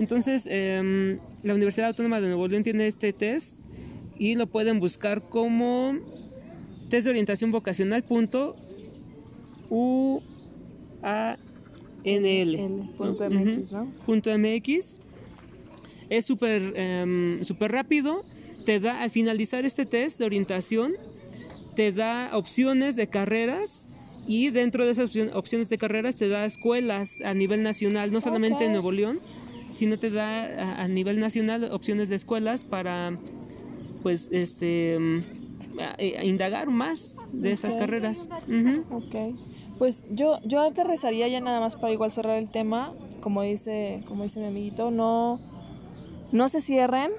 [0.00, 3.56] Entonces, em, la Universidad Autónoma de Nuevo León tiene este test
[4.18, 5.94] y lo pueden buscar como
[6.88, 8.56] test de orientación vocacional punto
[9.70, 10.20] U
[11.02, 11.36] A
[12.04, 12.68] NL.
[12.98, 13.88] ¿no?
[14.06, 15.00] .mx.
[16.10, 18.24] Es súper em, super rápido.
[18.64, 20.94] Te da, al finalizar este test de orientación,
[21.74, 23.88] te da opciones de carreras
[24.26, 28.66] y dentro de esas opciones de carreras te da escuelas a nivel nacional, no solamente
[28.66, 29.20] en Nuevo León,
[29.74, 33.16] sino te da a, nivel nacional opciones de escuelas para
[34.08, 35.20] pues este em,
[36.22, 38.30] indagar más de estas carreras.
[39.76, 44.22] Pues yo, yo aterrizaría ya nada más para igual cerrar el tema, como dice, como
[44.22, 45.38] dice mi amiguito, no,
[46.32, 47.10] no se cierren.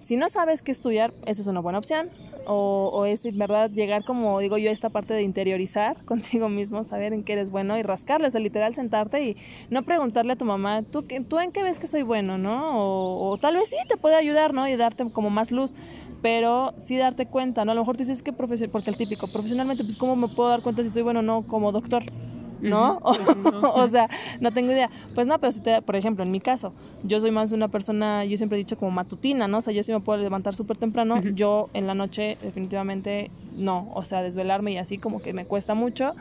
[0.00, 2.08] Si no sabes qué estudiar, esa es una buena opción.
[2.48, 6.48] O, o es, en verdad, llegar, como digo yo, a esta parte de interiorizar contigo
[6.48, 9.36] mismo, saber en qué eres bueno y rascarle, o sea, literal sentarte y
[9.68, 12.78] no preguntarle a tu mamá, ¿tú, tú en qué ves que soy bueno, no?
[12.80, 14.68] O, o tal vez sí te puede ayudar, ¿no?
[14.68, 15.74] Y darte como más luz
[16.22, 17.72] pero sí darte cuenta, ¿no?
[17.72, 20.48] A lo mejor tú dices que profesional, porque el típico, profesionalmente, pues cómo me puedo
[20.48, 22.04] dar cuenta si soy bueno o no como doctor.
[22.60, 23.00] ¿no?
[23.74, 24.08] O sea,
[24.40, 24.90] no tengo idea.
[25.14, 28.24] Pues no, pero si te, por ejemplo, en mi caso, yo soy más una persona,
[28.24, 29.58] yo siempre he dicho como matutina, ¿no?
[29.58, 33.90] O sea, yo sí me puedo levantar súper temprano, yo en la noche definitivamente no,
[33.94, 36.14] o sea, desvelarme y así como que me cuesta mucho.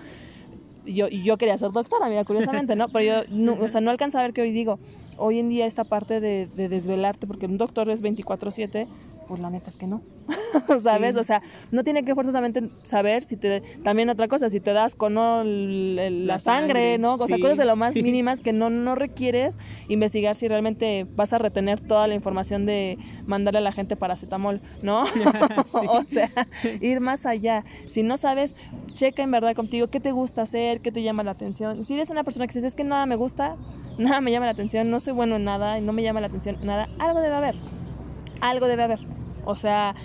[0.86, 2.90] Yo, yo quería ser doctora, mira, curiosamente, ¿no?
[2.90, 4.78] Pero yo, no, o sea, no alcanzo a ver que hoy digo,
[5.18, 8.88] hoy en día esta parte de, de desvelarte, porque un doctor es 24/7,
[9.28, 10.02] pues la neta es que no.
[10.82, 11.16] ¿Sabes?
[11.16, 11.42] O sea,
[11.72, 13.62] no tiene que forzosamente saber si te...
[13.84, 17.16] También otra cosa, si te das con la, sangre, ¿no?
[17.16, 19.58] O sea, cosas de lo más mínimas que no, no requieres
[19.88, 24.62] investigar si realmente vas a retener toda la información de mandarle a la gente paracetamol,
[24.82, 25.04] ¿no?
[25.74, 26.30] o sea,
[26.82, 27.64] ir más allá.
[27.90, 28.56] Si no sabes,
[28.94, 31.84] checa en verdad contigo qué te gusta hacer, qué te llama la atención.
[31.84, 33.58] Si eres una persona que dices, es que nada me gusta,
[34.04, 36.58] nada me llama la atención, no soy bueno en nada no me llama la atención
[36.64, 37.56] nada, algo debe haber.
[38.42, 39.00] Algo debe haber.
[39.46, 39.96] O sea,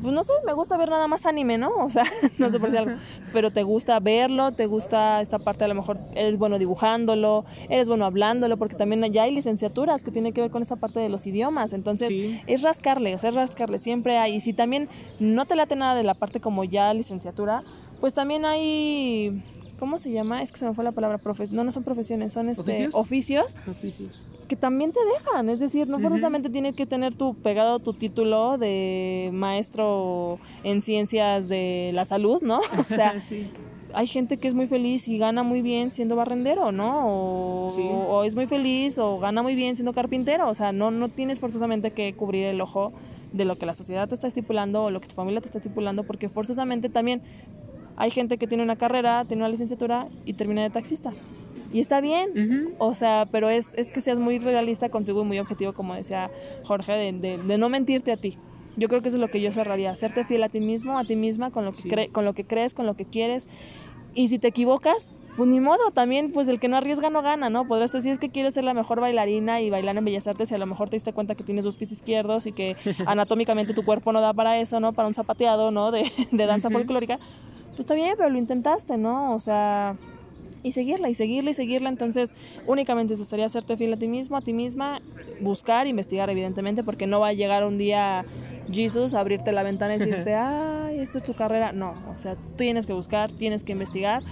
[0.00, 1.70] pues no sé, me gusta ver nada más anime, ¿no?
[1.76, 2.04] O sea,
[2.38, 2.96] no sé por si algo,
[3.32, 7.88] pero te gusta verlo, te gusta esta parte, a lo mejor eres bueno dibujándolo, eres
[7.88, 11.08] bueno hablándolo, porque también ya hay licenciaturas que tienen que ver con esta parte de
[11.08, 14.88] los idiomas, entonces es rascarle, o sea, es rascarle, siempre hay, y si también
[15.18, 17.62] no te late nada de la parte como ya licenciatura,
[18.00, 19.42] pues también hay
[19.80, 20.42] ¿cómo se llama?
[20.42, 22.60] Es que se me fue la palabra profe no, no son profesiones, son este
[22.92, 27.78] oficios, oficios, que también te dejan, es decir, no forzosamente tienes que tener tu pegado
[27.78, 32.60] tu título de maestro en ciencias de la salud, ¿no?
[32.78, 33.14] O sea,
[33.94, 37.06] hay gente que es muy feliz y gana muy bien siendo barrendero, ¿no?
[37.06, 41.08] O, o, es muy feliz o gana muy bien siendo carpintero, o sea, no no
[41.08, 42.92] tienes forzosamente que cubrir el ojo
[43.32, 45.58] de lo que la sociedad te está estipulando o lo que tu familia te está
[45.58, 47.22] estipulando, porque forzosamente también
[48.00, 51.12] hay gente que tiene una carrera, tiene una licenciatura y termina de taxista.
[51.70, 55.38] Y está bien, o sea, pero es, es que seas muy realista contigo y muy
[55.38, 56.30] objetivo, como decía
[56.64, 58.38] Jorge, de, de, no mentirte a ti.
[58.78, 61.04] Yo creo que eso es lo que yo cerraría, serte fiel a ti mismo, a
[61.04, 63.46] ti misma, con lo que, con lo que crees, con lo que quieres.
[64.14, 67.50] Y si te equivocas, pues ni modo, también pues el que no arriesga no gana,
[67.50, 67.68] ¿no?
[67.68, 70.54] Podrás decir es que quieres ser la mejor bailarina y bailar en Bellas Artes y
[70.54, 72.76] a lo mejor te diste cuenta que tienes dos pies izquierdos y que
[73.06, 74.94] anatómicamente tu cuerpo no da para eso, ¿no?
[74.94, 75.90] Para un zapateado, ¿no?
[75.90, 77.18] De, de danza folclórica
[77.70, 79.34] pues está bien, pero lo intentaste, ¿no?
[79.34, 79.96] O sea,
[80.62, 81.88] y seguirla y seguirla y seguirla.
[81.88, 82.34] Entonces,
[82.66, 85.00] únicamente eso sería hacerte fiel a ti mismo, a ti misma,
[85.40, 88.24] buscar, investigar, evidentemente, porque no va a llegar un día
[88.70, 91.72] Jesus a abrirte la ventana y decirte, ay, esta es tu carrera.
[91.72, 94.22] No, o sea, tú tienes que buscar, tienes que investigar.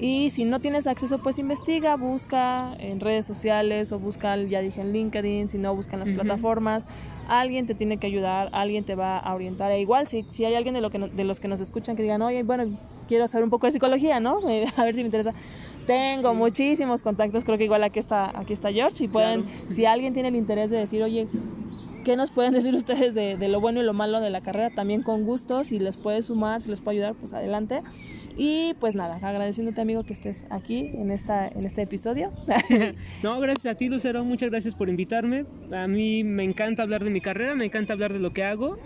[0.00, 4.80] Y si no tienes acceso, pues investiga, busca en redes sociales o busca, ya dije,
[4.80, 6.86] en LinkedIn, si no, busca en las plataformas
[7.28, 9.70] alguien te tiene que ayudar, alguien te va a orientar.
[9.70, 12.02] E igual, si, si hay alguien de, lo que de los que nos escuchan que
[12.02, 12.64] digan, oye, bueno,
[13.06, 14.38] quiero saber un poco de psicología, ¿no?
[14.76, 15.34] a ver si me interesa.
[15.86, 20.14] Tengo muchísimos contactos, creo que igual aquí está, aquí está George, y pueden, si alguien
[20.14, 21.28] tiene el interés de decir, oye,
[22.04, 24.70] ¿qué nos pueden decir ustedes de, de, lo bueno y lo malo de la carrera?
[24.70, 27.82] También con gusto, si les puede sumar, si les puede ayudar, pues adelante.
[28.38, 32.30] Y pues nada, agradeciéndote amigo que estés aquí en, esta, en este episodio.
[33.24, 35.44] no, gracias a ti Lucero, muchas gracias por invitarme.
[35.72, 38.78] A mí me encanta hablar de mi carrera, me encanta hablar de lo que hago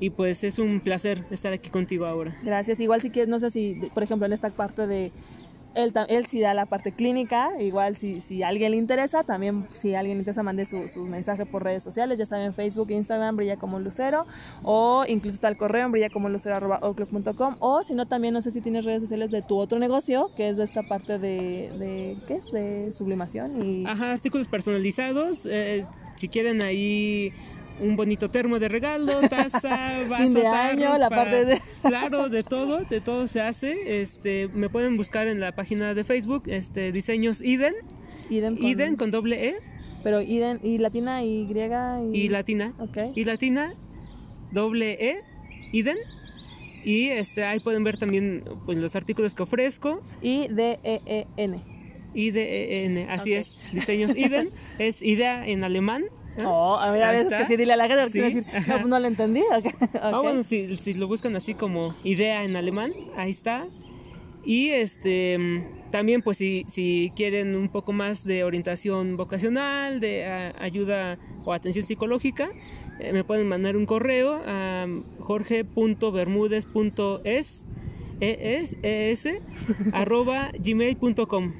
[0.00, 2.34] y pues es un placer estar aquí contigo ahora.
[2.42, 2.80] Gracias.
[2.80, 5.12] Igual si quieres, no sé si, por ejemplo, en esta parte de
[5.74, 9.94] él, él sí da la parte clínica, igual si, si alguien le interesa, también si
[9.94, 13.56] alguien le interesa, mande su, su mensaje por redes sociales, ya saben, Facebook, Instagram, brilla
[13.56, 14.26] como lucero,
[14.62, 16.28] o incluso está el correo, brilla como
[17.60, 20.48] o si no, también no sé si tienes redes sociales de tu otro negocio, que
[20.48, 22.50] es de esta parte de, de ¿qué es?
[22.50, 23.86] De sublimación y...
[23.86, 25.82] Ajá, artículos personalizados, eh,
[26.16, 27.32] si quieren ahí
[27.80, 31.60] un bonito termo de regalo, taza, vaso, fin de año, la parte de...
[31.82, 34.00] claro, de todo, de todo se hace.
[34.02, 37.74] Este, me pueden buscar en la página de Facebook, este, diseños Iden.
[38.30, 39.54] Iden con, doble E.
[40.02, 42.74] Pero Iden y latina y griega y, y latina.
[42.78, 43.12] Okay.
[43.14, 43.74] Y latina
[44.52, 45.22] doble E
[45.72, 45.98] Iden.
[46.84, 50.02] Y este ahí pueden ver también pues, los artículos que ofrezco.
[50.20, 51.62] I D E E N.
[52.14, 53.58] I D E N, así es.
[53.72, 56.04] Diseños Iden es idea en alemán
[56.44, 59.06] Oh, a ver, a veces que sí, dile a la gente, decir, no, no lo
[59.06, 59.42] entendí.
[60.00, 63.68] Ah, bueno, si, si, lo buscan así como idea en alemán, ahí está.
[64.44, 65.38] Y este
[65.90, 71.86] también, pues, si, si quieren un poco más de orientación vocacional, de ayuda o atención
[71.86, 72.50] psicológica,
[72.98, 74.88] eh, me pueden mandar un correo a
[75.20, 77.66] jorge.bermúdez.es
[78.20, 79.28] es, es,
[79.92, 81.52] arroba gmail.com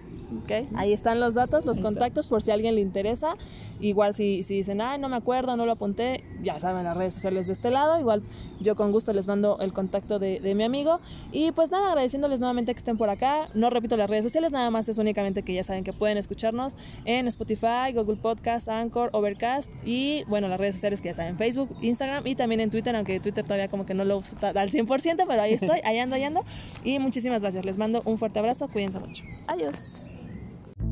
[0.43, 0.69] Okay.
[0.75, 3.35] Ahí están los datos, los contactos, por si a alguien le interesa.
[3.81, 7.15] Igual si, si dicen, ay, no me acuerdo, no lo apunté, ya saben las redes
[7.15, 7.99] sociales de este lado.
[7.99, 8.23] Igual
[8.61, 11.01] yo con gusto les mando el contacto de, de, mi amigo.
[11.33, 13.49] Y pues nada, agradeciéndoles nuevamente que estén por acá.
[13.55, 16.77] No repito las redes sociales, nada más es únicamente que ya saben que pueden escucharnos
[17.05, 21.77] en Spotify, Google Podcast, Anchor, Overcast y bueno, las redes sociales que ya saben, Facebook,
[21.81, 25.25] Instagram y también en Twitter, aunque Twitter todavía como que no lo uso al 100%,
[25.27, 26.43] pero ahí estoy, ahí ando, ahí ando.
[26.85, 27.65] Y muchísimas gracias.
[27.65, 29.25] Les mando un fuerte abrazo, cuídense mucho.
[29.47, 30.09] Adiós.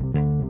[0.01, 0.42] Thank you